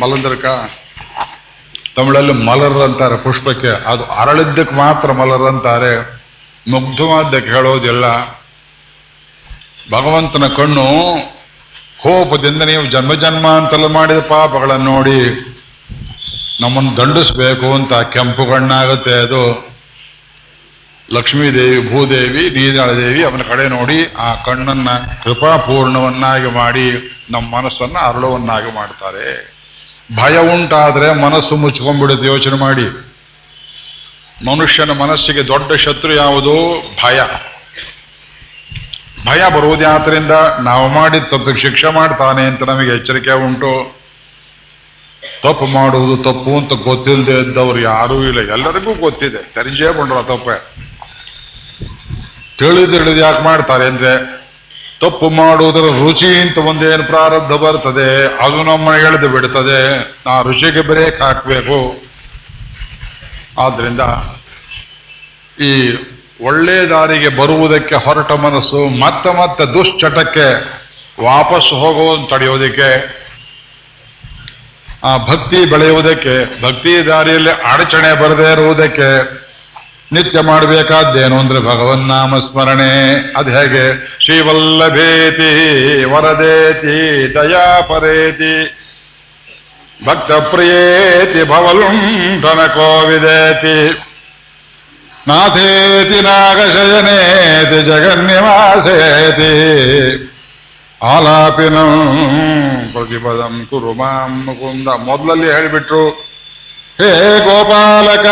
[0.00, 0.44] ಮಲಂದ್ರಕ,
[1.96, 3.72] ತಮಿಳಲ್ಲಿ ಮಲರ್ ಅಂತಾರೆ ಪುಷ್ಪಕ್ಕೆ.
[3.92, 5.92] ಅದು ಅರಳಿದ್ದಕ್ಕೆ ಮಾತ್ರ ಮಲರ್ ಅಂತಾರೆ.
[6.66, 8.04] ಮುಗ್ಧವಾದಕ್ಕೆ ಹೇಳೋದಿಲ್ಲ
[9.92, 10.86] ಭಗವಂತನ ಕಣ್ಣು
[12.02, 15.18] ಕೋಪದಿಂದ ನೀವು ಜನ್ಮ ಜನ್ಮಾಂತಲ ಮಾಡಿದ ಪಾಪಗಳನ್ನು ನೋಡಿ
[16.60, 19.71] ನಮ್ಮನ್ನು ದಂಡಿಸ್ಬೇಕು ಅಂತ ಕೆಂಪು ಕಣ್ಣಾಗುತ್ತೆ ಅದು.
[21.10, 24.90] ಲಕ್ಷ್ಮೀದೇವಿ ಭೂದೇವಿ ನೀರಾಳದೇವಿ ಅವನ ಕಡೆ ನೋಡಿ ಆ ಕಣ್ಣನ್ನ
[25.24, 29.52] ಕೃಪಾಪೂರ್ಣವನ್ನಾಗಿ ಮಾಡಿ ನಮ್ಮ ಮನಸ್ಸನ್ನ ಅರಳುವನ್ನಾಗಿ ಮಾಡ್ತಾರೆ.
[30.16, 33.12] ಭಯ ಉಂಟಾದ್ರೆ ಮನಸ್ಸು ಮುಚ್ಕೊಂಡ್ಬಿಡುತ್ತೆ, ಯೋಚನೆ ಮಾಡಿ.
[34.44, 36.82] ಮನುಷ್ಯನ ಮನಸ್ಸಿಗೆ ದೊಡ್ಡ ಶತ್ರು ಯಾವುದು?
[37.04, 37.20] ಭಯ.
[39.26, 40.30] ಭಯ ಬರುವುದು ಯಾತ್ರಿಂದ
[40.62, 44.02] ನಾವು ಮಾಡಿದ ತಪ್ಪು ಶಿಕ್ಷೆ ಮಾಡ್ತಾನೆ ಅಂತ ನಮಗೆ ಎಚ್ಚರಿಕೆ ಉಂಟು.
[45.42, 48.52] ತಪ್ಪು ಮಾಡುವುದು ತಪ್ಪು ಅಂತ ಗೊತ್ತಿಲ್ಲದೆ ಇದ್ದವ್ರು ಯಾರೂ ಇಲ್ಲ.
[48.52, 49.38] ಎಲ್ಲರಿಗೂ ಗೊತ್ತಿದೆ.
[49.38, 50.82] ತೆರಿಜೇ ಬಂಡ್ರ ತಪ್ಪೆ.
[52.62, 54.12] ತಿಳಿದು ತಿಳಿದು ಯಾಕೆ ಮಾಡ್ತಾರೆ ಅಂದ್ರೆ
[55.02, 58.08] ತಪ್ಪು ಮಾಡುವುದರ ರುಚಿ ಅಂತ ಒಂದೇನು ಪ್ರಾರಬ್ಧ ಬರ್ತದೆ,
[58.44, 59.80] ಅದು ನಮ್ಮ ಎಳೆದು ಬಿಡ್ತದೆ.
[60.26, 61.78] ಆ ರುಚಿಗೆ ಬ್ರೇಕ್ ಹಾಕಬೇಕು.
[63.62, 64.02] ಆದ್ರಿಂದ
[65.60, 65.72] ಈ
[66.40, 70.46] ಒಳ್ಳೆ ದಾರಿಗೆ ಬರುವುದಕ್ಕೆ ಹೊರಟ ಮನಸ್ಸು ಮತ್ತೆ ಮತ್ತೆ ದುಶ್ಚಟಕ್ಕೆ
[71.24, 72.88] ವಾಪಸ್ ಹೋಗುವಂತ ತಡೆಯೋದಕ್ಕೆ,
[75.04, 79.08] ಆ ಭಕ್ತಿ ಬೆಳೆಯುವುದಕ್ಕೆ, ಭಕ್ತಿ ದಾರಿಯಲ್ಲಿ ಅಡಚಣೆ ಬರದೇ ಇರುವುದಕ್ಕೆ
[80.12, 82.92] ನಿತ್ಯ ಮಾಡಬೇಕಾದ್ದೇನು ಅಂದ್ರೆ ಭಗವನ್ನಾಮ ಸ್ಮರಣೆ
[83.36, 83.84] ಅದು ಹೇಗೆ?
[84.24, 85.50] ಶ್ರೀವಲ್ಲಭೇತಿ,
[86.04, 86.98] ವರದೇತಿ,
[87.34, 88.54] ದಯಾಪರೇತಿ
[90.06, 93.76] ಭಕ್ತ ಪ್ರಿಯೇತಿ ಭವಲುಂಠನ ಕೋವಿದೇತಿ,
[95.28, 99.52] ನಾಥೇತಿ, ನಾಗಶಯನೇತಿ, ಜಗನ್ನಿವಾಸೇತಿ.
[101.02, 101.78] ಆಲಾಪಿನ
[102.92, 104.88] ಪ್ರತಿಪದಂ ಕುರು ಮಾಂ ಮುಕುಂದ.
[104.88, 106.04] ಮೊದಲಲ್ಲಿ ಹೇಳಿಬಿಟ್ರು,
[107.00, 107.10] ಹೇ
[107.44, 108.26] ಗೋಪಾಲಕ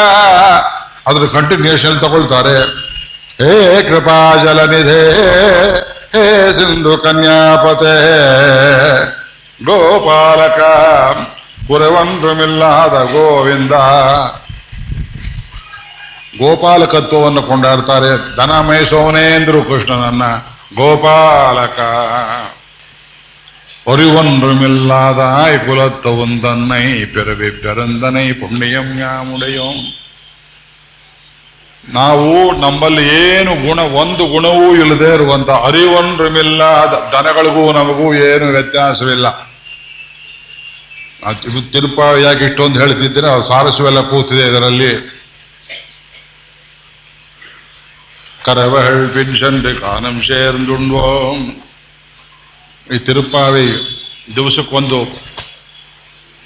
[1.08, 2.56] ಅದ್ರ ಕಂಟಿನ್ಯೂಷನ್ ತಗೊಳ್ತಾರೆ
[3.40, 5.02] ಹೇ ಕೃಪಾ ಜಲನಿಧೆ
[6.14, 7.96] ಹೇ ಸಿಂಧು ಕನ್ಯಾಪತೆ
[9.60, 10.60] ಗೋಪಾಲಕ
[11.68, 13.76] ಕುರವಂದ್ರಮಿಲ್ಲಾದ ಗೋವಿಂದ
[16.40, 20.26] ಗೋಪಾಲಕತ್ವವನ್ನು ಕೊಂಡಾಡ್ತಾರೆ ದನ ಮೇಸೋನೇಂದ್ರು ಕೃಷ್ಣನನ್ನ
[20.76, 21.80] ಗೋಪಾಲಕ
[23.88, 29.78] ஒருவொன்றுமில்லாதாய் குலத்த உந்தன்னை பிறவி பெருந்தனை புண்ணியம் ಯಾಮುಡೆಯೋಂ
[31.85, 32.27] ನಾವು
[32.61, 39.29] ನಮ್ಮಲ್ಲಿ ಏನು ಗುಣ, ಒಂದು ಗುಣವೂ ಇಲ್ಲದೆ ಇರುವಂತ ಅರಿವೊಂದ್ರಮಿಲ್ಲದ ದನಗಳಿಗೂ ನಮಗೂ ಏನು ವ್ಯತ್ಯಾಸವಿಲ್ಲ.
[41.73, 44.93] ತಿರುಪ ಯಾಕೆ ಇಷ್ಟೊಂದು ಹೇಳ್ತಿದ್ದೀರ ಸಾರಸ್ವೆಲ್ಲ ಕೂತಿದೆ ಇದರಲ್ಲಿ.
[49.15, 51.41] ಪಿನ್ಷನ್ರಿ ಕಾನಂ ಸೇರ್ದುಂಡ್ವೋಂ
[52.95, 53.67] ಈ ತಿರುಪಾವಿ
[54.37, 54.99] ದಿವಸಕ್ಕೊಂದು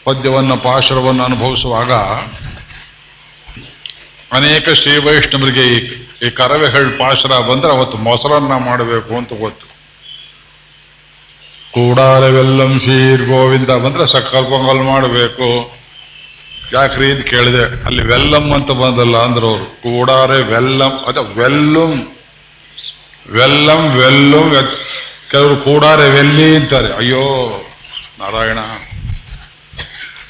[0.07, 1.92] ಪದ್ಯವನ್ನು, ಪಾಶರವನ್ನು ಅನುಭವಿಸುವಾಗ
[4.33, 9.67] ಅನೇಕ ಶ್ರೀ ವೈಷ್ಣವರಿಗೆ ಈ ಈ ಕರವೆಹಳ್ ಪಾಶರ ಬಂದ್ರೆ ಅವತ್ತು ಮೊಸರನ್ನ ಮಾಡಬೇಕು ಅಂತ ಗೊತ್ತು.
[11.73, 15.75] ಕೂಡಾರವೆಲ್ಲಂ ಶೀರ್ ಗೋವಿಂದ ಬಂದ್ರೆ ಸಕ್ಕರ್ ಪೊಂಗಲ್ ಮಾಡಬೇಕು.
[16.73, 17.85] ಯಾಕ್ರಿ ಅಂತ ಕೇಳಿದೆ.
[17.85, 19.65] ಅಲ್ಲಿ ವೆಲ್ಲಂ ಅಂತ ಬಂದಲ್ಲ ಅಂದ್ರೆ ಅವರು.
[19.65, 22.17] ಕೂಡಾರೆ ವೆಲ್ಲಂ, ಅದ ವೆಲ್ಲಂ.
[23.31, 24.55] ವೆಲ್ಲಂ ವೆಲ್ಲಂ
[25.31, 26.97] ಕೆಲವರು ಕೂಡಾರೆ ವೆಲ್ಲಿ ಅಂತಾರೆ.
[26.97, 27.23] ಅಯ್ಯೋ,
[28.19, 28.59] ನಾರಾಯಣ.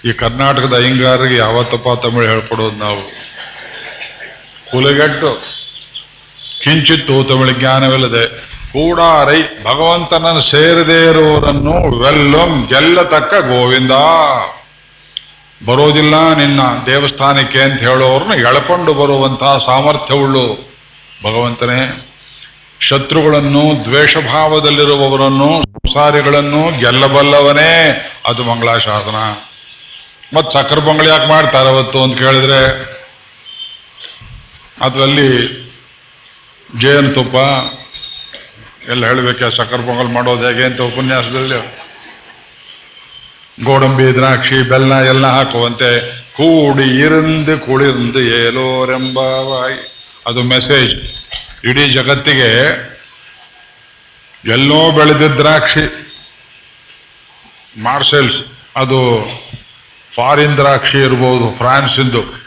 [0.04, 3.24] ಈ ಕರ್ನಾಟಕದ ಅಯ್ಯಂಗಾರಿಗೆ ಯಾವತ್ತಪ್ಪ ತಮಿಳು ಹೇಳ್ಕೊಡೋದು ನಾವು?
[4.74, 5.42] ಕುಲಗೆಟ್ಟು.
[6.64, 8.28] ಕಿಂಚಿತ್ತು ತಮಿಳು ಜ್ಞಾನವಿಲ್ಲದೆ
[8.72, 13.92] ಕೂಡಾರೈ ಭಗವಂತನನ್ನು ಸೇರದೇ ಇರುವವರನ್ನು ವೆಲ್ಲಂ ಗೆಲ್ಲತಕ್ಕ ಗೋವಿಂದ.
[15.66, 20.74] ಬರೋದಿಲ್ಲ ನಿನ್ನ ದೇವಸ್ಥಾನಕ್ಕೆ ಅಂತ ಹೇಳೋರನ್ನು ಎಳಕೊಂಡು ಬರುವಂತಹ ಸಾಮರ್ಥ್ಯವುಳ್ಳು
[21.24, 22.10] ಭಗವಂತನೇ.
[22.80, 28.10] ಶತ್ರುಗಳನ್ನು, ದ್ವೇಷಭಾವದಲ್ಲಿರುವವರನ್ನು, ಸಂಸಾರಿಗಳನ್ನು ಗೆಲ್ಲಬಲ್ಲವನೇ.
[28.26, 29.16] ಅದು ಮಂಗಳಾಶಾಸನ.
[30.36, 32.93] ಮತ್ ಸಕ್ಕರೆ ಪೊಂಗಲ್ ಯಾಕೆ ಮಾಡ್ತಾರೆ ಅವತ್ತು ಅಂತ ಕೇಳಿದ್ರೆ
[34.80, 35.30] ಅದರಲ್ಲಿ
[36.80, 37.36] ಜೇನುತುಪ್ಪ
[38.90, 41.58] ಎಲ್ಲ ಹೇಳಬೇಕೆ, ಸಕ್ಕರೆ ಪೊಂಗಲ್ ಮಾಡೋದು ಹೇಗೆ ಅಂತ ಉಪನ್ಯಾಸದಲ್ಲಿ
[43.64, 45.90] ಗೋಡಂಬಿ, ದ್ರಾಕ್ಷಿ, ಬೆಲ್ಲ ಎಲ್ಲ ಹಾಕುವಂತೆ
[46.36, 49.18] ಕೂಡಿ ಇರಂದು ಕುಳಿರ್ದು ಏಲೋರೆಂಬ
[50.26, 50.94] ಅದು ಮೆಸೇಜ್
[51.64, 52.50] ಇಡೀ ಜಗತ್ತಿಗೆ
[54.44, 55.84] ಎಲ್ಲೋ ಬೆಳೆದ ದ್ರಾಕ್ಷಿ.
[57.82, 58.40] ಮಾರ್ಸೆಲ್ಸ್
[58.76, 59.00] ಅದು
[60.16, 62.43] ಫಾರಿನ್ ದ್ರಾಕ್ಷಿ ಇರ್ಬೋದು, ಫ್ರಾನ್ಸಿಂದು.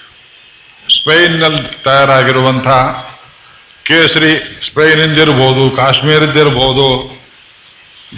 [0.95, 2.67] ಸ್ಪೇನ್ನಲ್ಲಿ ತಯಾರಾಗಿರುವಂಥ
[3.85, 4.31] ಕೇಸರಿ
[4.67, 6.87] ಸ್ಪೇನಿಂದ ಇರ್ಬೋದು ಕಾಶ್ಮೀರದ್ದಿರ್ಬೋದು,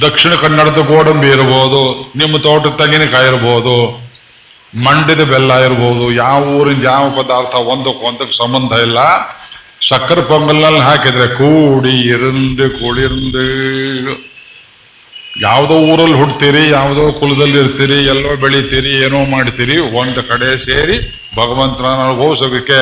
[0.01, 1.81] ದಕ್ಷಿಣ ಕನ್ನಡದ ಗೋಡಂಬಿ ಇರ್ಬೋದು,
[2.15, 3.75] ನಿಮ್ಮ ತೋಟದ ತೆಂಗಿನಕಾಯಿ ಇರ್ಬೋದು,
[4.73, 8.99] ಮಂಡಿದ ಬೆಲ್ಲ ಇರ್ಬೋದು, ಯಾವ ಊರಿಂದ ಯಾವ ಪದಾರ್ಥ ಒಂದಕ್ಕೊಂದಕ್ಕೆ ಒಂದಕ್ಕೆ ಸಂಬಂಧ ಇಲ್ಲ.
[9.89, 13.45] ಸಕ್ಕರೆ ಪೊಂಗಲ್ನಲ್ಲಿ ಹಾಕಿದ್ರೆ ಕೂಡಿ ಇರಂದು ಕುಳಿರ್ந்து
[15.33, 20.97] ಯಾವುದೋ ಊರಲ್ಲಿ ಹುಡ್ತೀರಿ, ಯಾವುದೋ ಕುಲದಲ್ಲಿ ಇರ್ತೀರಿ, ಎಲ್ಲೋ ಬೆಳಿತೀರಿ, ಏನೋ ಮಾಡ್ತೀರಿ, ಒಂದು ಕಡೆ ಸೇರಿ
[21.35, 22.79] ಭಗವಂತನ ಅನುಭವಿಸೋದಕ್ಕೆ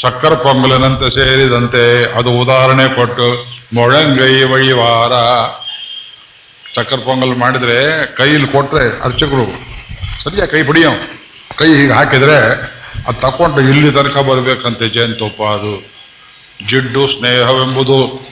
[0.00, 3.28] ಸಕ್ಕರೆ ಪೊಂಗಲನಂತೆ ಸೇರಿದಂತೆ ಅದು ಉದಾಹರಣೆ ಕೊಟ್ಟು
[3.74, 5.14] ಮೊಳಂಗೈ ವಳಿವಾರ
[6.74, 7.78] ಸಕ್ಕರೆ ಪೊಂಗಲ್ ಮಾಡಿದ್ರೆ
[8.16, 9.46] ಕೈಲಿ ಕೊಟ್ರೆ ಅರ್ಚಕರು,
[10.24, 10.90] ಸರಿಯಾ ಕೈ ಬಿಡಿಯೋ
[11.58, 12.38] ಕೈ ಹೀಗೆ ಹಾಕಿದ್ರೆ
[13.08, 15.74] ಅದು ತಕೊಂಡು ಇಲ್ಲಿ ತನಕ ಬರಬೇಕಂತೆ ಜೇನುತುಪ್ಪ ಅದು.
[16.68, 18.29] ಜಿಡ್ಡು, ಸ್ನೇಹವೆಂಬುದು.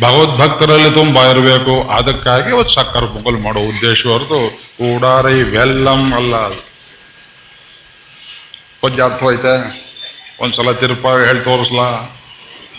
[0.00, 1.82] ಭಗವದ್ಭಕ್ತರಲ್ಲಿ ತುಂಬಾ ಇರಬೇಕು.
[1.82, 6.36] ಅದಕ್ಕಾಗಿ ಒಂದು ಸಕ್ಕರೆ ಪೊಂಗಲ್ ಮಾಡೋ ಉದ್ದೇಶ ಹೊರತು ಕೂಡಾರಿ ವೆಲ್ಲಂ ಅಲ್ಲ.
[6.36, 6.60] ಅದು
[8.80, 9.54] ಕೊಂಚ ಅರ್ಥವಾಯ್ತೆ
[10.40, 12.18] ಒಂದ್ಸಲ ತಿರುಪ ಹೇಳಿ ತೋರಿಸ್ಲಾ?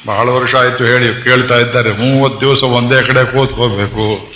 [0.05, 1.91] ಬಹಳ ವರ್ಷ ಆಯ್ತು ಹೇಳಿ, ಕೇಳ್ತಾ ಇದ್ದಾರೆ.
[1.91, 4.32] ಮೂವತ್ತು ದಿವಸ ಒಂದೇ ಕಡೆ ಕೂತ್ಕೋಬೇಕು.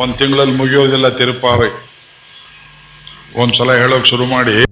[0.00, 1.68] ಒಂದ್ ತಿಂಗಳಲ್ಲಿ ಮುಗಿಯೋದಿಲ್ಲ ತಿರುಪಾವೆ.
[3.34, 4.64] ಒಂದ್ಸಲ ಹೇಳೋಕ್ ಶುರು ಮಾಡಿ.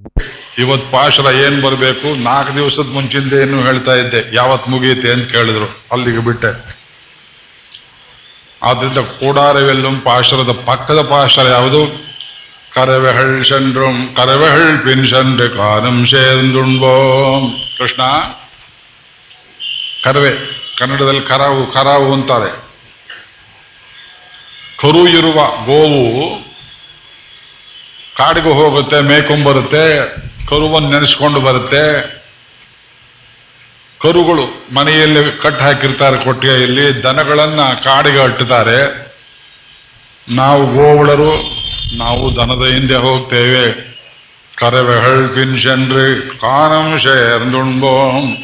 [0.61, 2.23] ಇವತ್ ಪಾಶರ ಏನ್ ಬರಬೇಕು?
[2.23, 4.37] ನಾಲ್ಕು ದಿವಸದ ಮುಂಚಿಂದ ಏನು ಹೇಳ್ತಾ ಇದ್ದೆ.
[4.37, 5.85] ಯಾವತ್ ಮುಗಿಯುತ್ತೆ ಅಂತ ಕೇಳಿದ್ರು.
[5.93, 6.81] ಅಲ್ಲಿಗೆ ಬಿಟ್ಟೆ.
[8.63, 12.11] ಆದ್ರಿಂದ ಕೂಡಾರವೆಲ್ಲಂ ಪಾಶರದ ಪಕ್ಕದ ಪಾಶರ ಯಾವುದು?
[12.75, 18.03] ಕರವೆಹಳ್ ಶಂಡ್ರಂ, ಕರವೆಹಳ್ ಪಿನ್ ಸೆಂಡ್ರೆ ಕಾನಂ ಸೇರ್ದುಂಬೋಂ ಕೃಷ್ಣ?
[20.05, 20.31] ಕರವೆ.
[20.79, 22.71] ಕನ್ನಡದಲ್ಲಿ ಕರಾವು ಕರಾವು ಅಂತಾರೆ.
[24.79, 25.35] ಕರು ಇರುವ
[25.67, 26.51] ಗೋವು
[28.17, 29.99] ಕಾಡಿಗೆ ಹೋಗುತ್ತೆ, ಮೇಕೊಂಬರುತ್ತೆ.
[30.51, 31.85] ಕರುವನ್ನು ನೆನೆಸ್ಕೊಂಡು ಬರುತ್ತೆ.
[34.03, 37.03] ಕರುಗಳು ಮನೆಯಲ್ಲಿ ಕಟ್ಟು ಹಾಕಿರ್ತಾರೆ ಕೊಟ್ಟಿಗೆಯಲ್ಲಿ.
[37.03, 39.11] ದನಗಳನ್ನ ಕಾಡಿಗೆ ಅಟ್ಟುತ್ತಾರೆ.
[40.29, 41.33] ನಾವು ಗೋವುಳರು,
[41.99, 43.91] ನಾವು ದನದ ಹಿಂದೆ ಹೋಗ್ತೇವೆ.
[44.55, 48.37] ಕರವೆ ಹಳ್ಪಿನ್ಶನ್ರಿ ಕಾನಂ ಶೇರ್ದುಣ್ಬೋಂ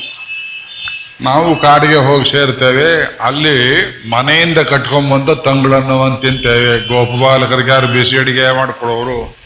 [1.21, 3.19] ನಾವು ಕಾಡಿಗೆ ಹೋಗಿ ಸೇರ್ತೇವೆ.
[3.21, 6.89] ಅಲ್ಲಿ ಮನೆಯಿಂದ ಕಟ್ಕೊಂಡ್ಬಂದ ತಂಗಳನ್ನು ಒಂದು ತಿಂತೇವೆ.
[6.89, 9.46] ಗೋಪಾಲಕರಿಗೆ ಯಾರು ಬಿಸಿ ಅಡಿಗೆ ಮಾಡಿಕೊಡೋರು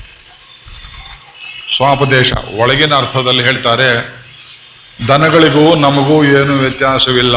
[1.81, 2.33] ಸ್ವಾಪದೇಶ.
[2.59, 3.91] ಒಳಗಿನ ಅರ್ಥದಲ್ಲಿ ಹೇಳ್ತಾರೆ,
[5.09, 7.37] ದನಗಳಿಗೂ ನಮಗೂ ಏನು ವ್ಯತ್ಯಾಸವಿಲ್ಲ.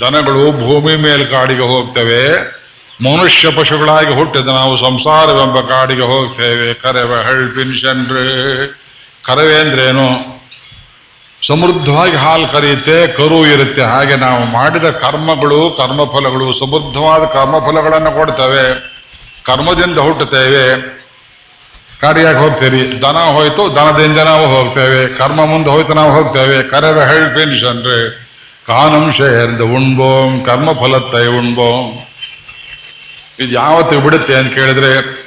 [0.00, 2.28] ದನಗಳು ಭೂಮಿ ಮೇಲೆ ಕಾಡಿಗೆ ಹೋಗ್ತವೆ.
[3.04, 6.74] ಮನುಷ್ಯ ಪಶುಗಳಾಗಿ ಹುಟ್ಟಿದ ನಾವು ಸಂಸಾರವೆಂಬ ಕಾಡಿಗೆ ಹೋಗ್ತೇವೆ.
[6.74, 8.28] ಕರೆವೆ ಹಳ್ಪಿನ್ಶನ್ರಿ
[9.22, 10.08] ಕರವೆ ಅಂದ್ರೇನು?
[11.46, 13.82] ಸಮೃದ್ಧವಾಗಿ ಹಾಲು ಕರೆಯುತ್ತೆ, ಕರು ಇರುತ್ತೆ.
[13.82, 18.64] ಹಾಗೆ ನಾವು ಮಾಡಿದ ಕರ್ಮಗಳು, ಕರ್ಮಫಲಗಳು ಸಮೃದ್ಧವಾದ ಕರ್ಮಫಲಗಳನ್ನು ಕೊಡ್ತವೆ.
[19.44, 20.99] ಕರ್ಮದಿಂದ ಹುಟ್ಟುತ್ತೇವೆ.
[22.00, 23.02] ಕಾಡಿಯಾಗಿ ಹೋಗ್ತೀರಿ.
[23.02, 25.18] ದನ ಹೋಯ್ತು ದನದಿಂದ ನಾವು ಹೋಗ್ತೇವೆ.
[25.18, 26.62] ಕರ್ಮ ಮುಂದೆ ಹೋಯ್ತು ನಾವು ಹೋಗ್ತೇವೆ.
[26.62, 28.26] ಕರೆವೆ ಹೇಳ್ ಪೆನ್ಷನ್ ರೀ.
[28.66, 32.06] ಕಾನಂಶ ಎಂದು ಉಣ್ಬೋಂ, ಕರ್ಮ ಫಲತ್ತೈ ಉಣ್ಬೋಂ.
[33.44, 35.20] ಇದು ಯಾವತ್ತು ಬಿಡುತ್ತೆ ಅಂತ ಕೇಳಿದ್ರೆ,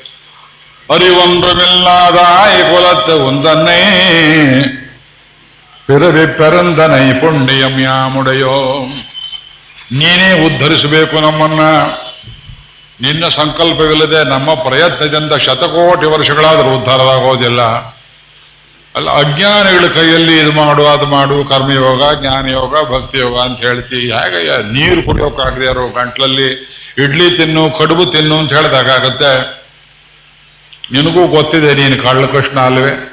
[0.96, 3.80] ಅರಿವೊಂದ್ರಮಿಲ್ಲಾದಾಯಿ ಕುಲತ್ತೆ ಒಂದನ್ನೇ.
[5.88, 8.88] ಪಿರವಿ ಪೆರಂದನೈ ಪುಣ್ಯಂ ಯಾಮುಡೆಯೋ.
[9.92, 11.60] ನೀನೇ ಉದ್ಧರಿಸಬೇಕು ನಮ್ಮನ್ನ.
[13.02, 17.62] ನಿನ್ನ ಸಂಕಲ್ಪವಿಲ್ಲದೆ ನಮ್ಮ ಪ್ರಯತ್ನದಿಂದ ಶತಕೋಟಿ ವರ್ಷಗಳಾದರೂ ಉದ್ಧಾರವಾಗೋದಿಲ್ಲ.
[18.96, 25.66] ಅಲ್ಲ, ಅಜ್ಞಾನಿಗಳ ಕೈಯಲ್ಲಿ ಇದು ಮಾಡು, ಅದು ಮಾಡು, ಕರ್ಮಯೋಗ, ಜ್ಞಾನಯೋಗ, ಭಕ್ತಿಯೋಗ ಅಂತ ಹೇಳ್ತಿ ಹೇಗಯ್ಯ ನೀರು ಕುಡಿಯೋಕ್ಕಾಗದೆ
[25.66, 26.48] ಇರೋ ಗಂಟ್ಲಲ್ಲಿ
[26.98, 29.64] ಇಡ್ಲಿ ತಿನ್ನು, ಕಡುಬು ತಿನ್ನು ಅಂತ ಹೇಳ್ದಾಗತ್ತೆ
[30.92, 33.10] ನಿನಗೂ ಗೊತ್ತಿದೆ ನೀನು ಕಳ್ಳ ಕೃಷ್ಣ ಅಲ್ವೇ.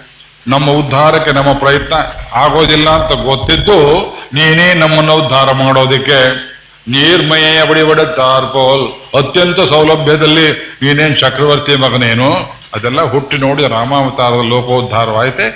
[0.46, 1.94] ನಮ್ಮ ಉದ್ಧಾರಕ್ಕೆ ನಮ್ಮ ಪ್ರಯತ್ನ
[2.32, 4.00] ಆಗೋದಿಲ್ಲ ಅಂತ ಗೊತ್ತಿದ್ದು
[4.32, 6.49] ನೀನೇ ನಮ್ಮನ್ನು ಉದ್ಧಾರ ಮಾಡೋದಕ್ಕೆ
[6.86, 8.84] ನೀರ್ಮಯ ಬಡಿ ಬಡುತ್ತಾರ್ಪೋಲ್
[9.18, 10.46] ಅತ್ಯಂತ ಸೌಲಭ್ಯದಲ್ಲಿ
[10.82, 12.30] ನೀನೇನ್ ಚಕ್ರವರ್ತಿ ಮಗನೇನು?
[12.74, 15.46] ಅದೆಲ್ಲ ಹುಟ್ಟಿ ನೋಡಿ ರಾಮಾವತಾರದ ಲೋಕೋದ್ಧಾರವಾಯಿತೆ.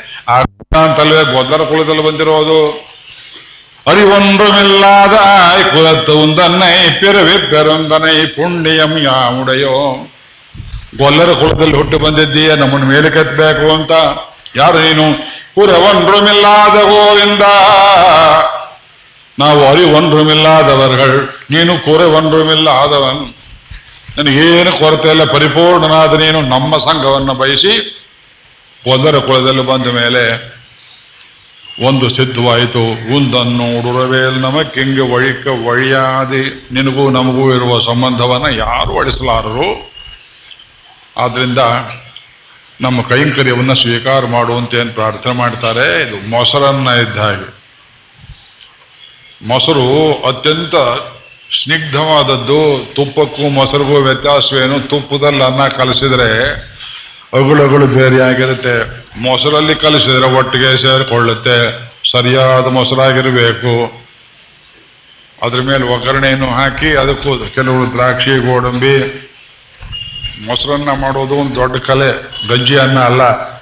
[0.83, 2.61] ಅಂತಲ್ವೇ ಗೊದ್ದರ ಕುಳದಲ್ಲಿ ಬಂದಿರೋದು.
[3.87, 9.77] ಆಯ್ ಕುಲತ್ತು ಉಂದನ್ನೈ ಪಿರವಿ ಪೆರೊಂದನೈ ಪುಣ್ಯಂ ಯಾಮುಡೆಯೋ
[11.01, 13.93] ಗೊಲ್ಲರ ಕುಳದಲ್ಲಿ ಹುಟ್ಟು ಬಂದಿದ್ದೀಯ, ನಮ್ಮನ್ನು ಮೇಲೆ ಕೆತ್ತಬೇಕು ಅಂತ.
[14.57, 15.07] ಯಾರು ನೀನು?
[15.55, 17.45] ಕುರವೊಂಡ್ರುಮಿಲ್ಲಾದ ಗೋವಿಂದ.
[19.39, 23.35] ನಾವು ಅರಿ ಒಂದ್ರಮಿಲ್ಲಾದವರ್ಗಳು ನೀನು குறை ಒಂದ್ರಮಿಲ್ಲ ಆದವನ್
[24.19, 28.05] ನನಗೇನು ಕೊರತೆ ಇಲ್ಲ, ಪರಿಪೂರ್ಣನಾದ ನೀನು ನಮ್ಮ ಸಂಘವನ್ನು ಬಯಸಿ,
[28.93, 30.55] ಒಂದರ ಕುಳದಲ್ಲಿ ಬಂದ ಮೇಲೆ
[31.83, 33.15] ಒಂದು ಸಿದ್ಧವಾಯಿತು.
[33.17, 36.69] ಒಂದನ್ನು ಉಡುರವೇಲ್ ನಮಕ್ಕಿಂಗೆ ಒಳಿಕ ಒಳಿಯಾದಿ.
[36.73, 39.93] ನಿನಗೂ ನಮಗೂ ಇರುವ ಸಂಬಂಧವನ್ನು ಯಾರು ಅಳಿಸಲಾರರು?
[41.17, 41.59] ಆದ್ರಿಂದ
[42.81, 46.03] ನಮ್ಮ ಕೈಂಕರ್ಯವನ್ನು ಸ್ವೀಕಾರ ಮಾಡುವಂತೆ ಪ್ರಾರ್ಥನೆ ಮಾಡ್ತಾರೆ?
[46.03, 47.64] ಇದು ಮೊಸರನ್ನ ಇದ್ದ ಹಾಗೆ.
[49.45, 50.75] ಮೊಸರು ಅತ್ಯಂತ
[51.63, 52.87] ಸ್ನಿಗ್ಧವಾದದ್ದು.
[52.95, 54.81] ತುಪ್ಪಕ್ಕೂ ಮೊಸರಿಗೂ ವ್ಯತ್ಯಾಸವೇನು?
[54.81, 56.53] ತುಪ್ಪದಲ್ಲಿ ಅನ್ನ ಕಲಸಿದ್ರೆ
[57.33, 61.85] ಅಗುಳಗಳು ಬೇರೆಯಾಗಿರುತ್ತೆ ಮೊಸರಲ್ಲಿ ಕಲಿಸಿದರೆ ಒಟ್ಟಿಗೆ ಸೇರಿಕೊಳ್ಳುತ್ತೆ.
[62.11, 64.05] ಸರಿಯಾದ ಮೊಸರಾಗಿರಬೇಕು.
[65.43, 68.99] ಅದ್ರ ಮೇಲೆ ಒಗ್ಗರಣೆಯನ್ನು ಹಾಕಿ ಅದಕ್ಕೂ ಕೆಲವು ದ್ರಾಕ್ಷಿ, ಗೋಡಂಬಿ.
[70.47, 72.13] ಮೊಸರನ್ನ ಮಾಡೋದು ಒಂದು ದೊಡ್ಡ ಕಲೆ.
[72.49, 73.55] ಗಂಜಿ ಅನ್ನ ಅಲ್ಲ.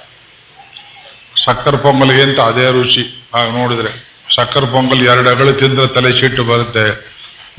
[1.45, 3.29] ಸಕ್ಕರೆ ಪೊಂಗಲ್ಗಿಂತ ಅದೇ ರುಚಿ.
[3.35, 4.12] ಹಾಗೆ ನೋಡಿದ್ರೆ.
[4.29, 6.85] ಸಕ್ಕರೆ ಪೊಂಗಲ್ ಎರಡು ಅಗಳು ತಿಂದ್ರೆ ತಲೆ ಸಿಟ್ಟು ಬರುತ್ತೆ.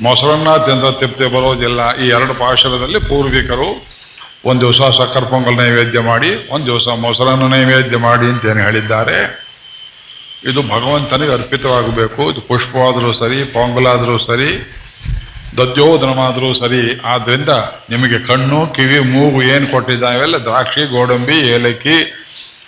[0.00, 1.96] ಮೊಸರನ್ನ ತಿಂದ್ರೆ ತೃಪ್ತಿ ಬರೋದಿಲ್ಲ.
[1.96, 3.68] ಈ ಎರಡು ಪಾಶರದಲ್ಲಿ ಪೂರ್ವಿಕರು
[4.44, 9.44] ಒಂದು ದಿವಸ ಸಕ್ಕರೆ ಪೊಂಗಲ್ ನೈವೇದ್ಯ ಮಾಡಿ, ಒಂದು ದಿವಸ ಮೊಸರನ್ನು ನೈವೇದ್ಯ ಮಾಡಿ ಅಂತ ಏನು ಹೇಳಿದ್ದಾರೆ.
[10.44, 12.30] ಇದು ಭಗವಂತನಿಗೆ ಅರ್ಪಿತವಾಗಬೇಕು.
[12.30, 14.50] ಇದು ಪುಷ್ಪವಾದರೂ ಸರಿ, ಪೊಂಗಲಾದರೂ ಸರಿ
[15.56, 17.00] ದದ್ಯೋಧನವಾದರೂ ಸರಿ.
[17.04, 17.48] ಆದ್ರಿಂದ
[17.90, 21.96] ನಿಮಗೆ ಕಣ್ಣು, ಕಿವಿ, ಮೂಗು ಏನು ಕೊಟ್ಟಿದ್ದಾವೆಲ್ಲ ದ್ರಾಕ್ಷಿ, ಗೋಡಂಬಿ, ಏಲಕ್ಕಿ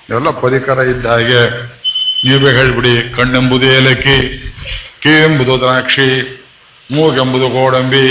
[0.08, 1.42] ಇವೆಲ್ಲ ಪರಿಕರ ಇದ್ದ ಹಾಗೆ
[2.24, 4.42] ನೀವೇ ಹೇಳ್ಬಿಡಿ ಕಣ್ಣೆಂಬುದು ಏಲಕ್ಕಿ
[5.06, 6.42] ಎಂಬುದು ದ್ರಾಕ್ಷಿ,
[6.92, 8.06] ಮೂಗೆಂಬುದು ಗೋಡಂಬಿ,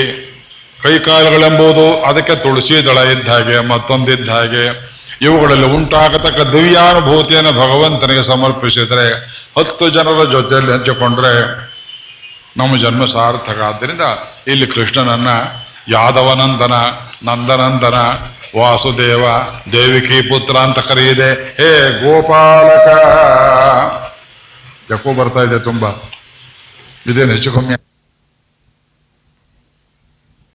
[0.84, 4.96] ಕೈಕಾಲುಗಳೆಂಬುದು ಅದಕ್ಕೆ ತುಳಸಿ ದಳ ಇದ್ದ ಹಾಗೆ, ಮತ್ತೊಂದಿದ್ದ ಹಾಗೆ.
[5.22, 9.08] ಇವುಗಳಲ್ಲಿ ಉಂಟಾಗತಕ್ಕ ದಿವ್ಯಾನುಭೂತಿಯನ್ನು ಭಗವಂತನಿಗೆ ಸಮರ್ಪಿಸಿದರೆ,
[9.58, 11.66] ಹತ್ತು ಜನರ ಜೊತೆಯಲ್ಲಿ ಹಂಚಿಕೊಂಡ್ರೆ,
[12.58, 13.62] ನಮ್ಮ ಜನ್ಮ ಸಾರ್ಥಕ.
[13.62, 14.02] ಆದ್ದರಿಂದ
[14.48, 15.28] ಇಲ್ಲಿ ಕೃಷ್ಣನನ್ನ,
[15.88, 16.74] ಯಾದವನಂದನ,
[17.24, 17.96] ನಂದನಂದನ
[18.58, 19.26] ವಾಸುದೇವ
[19.72, 21.34] ದೇವಿಕಿ ಪುತ್ರ ಅಂತ ಕರೆಯಿದೆ.
[21.34, 22.88] ಹೇ ಗೋಪಾಲಕ!
[24.92, 25.90] ಯಾಕೋ ಬರ್ತಾ ಇದೆ ತುಂಬಾ.
[27.08, 27.95] ಇದೇನು ಹೆಚ್ಚು ಕಮ್ಮಿ?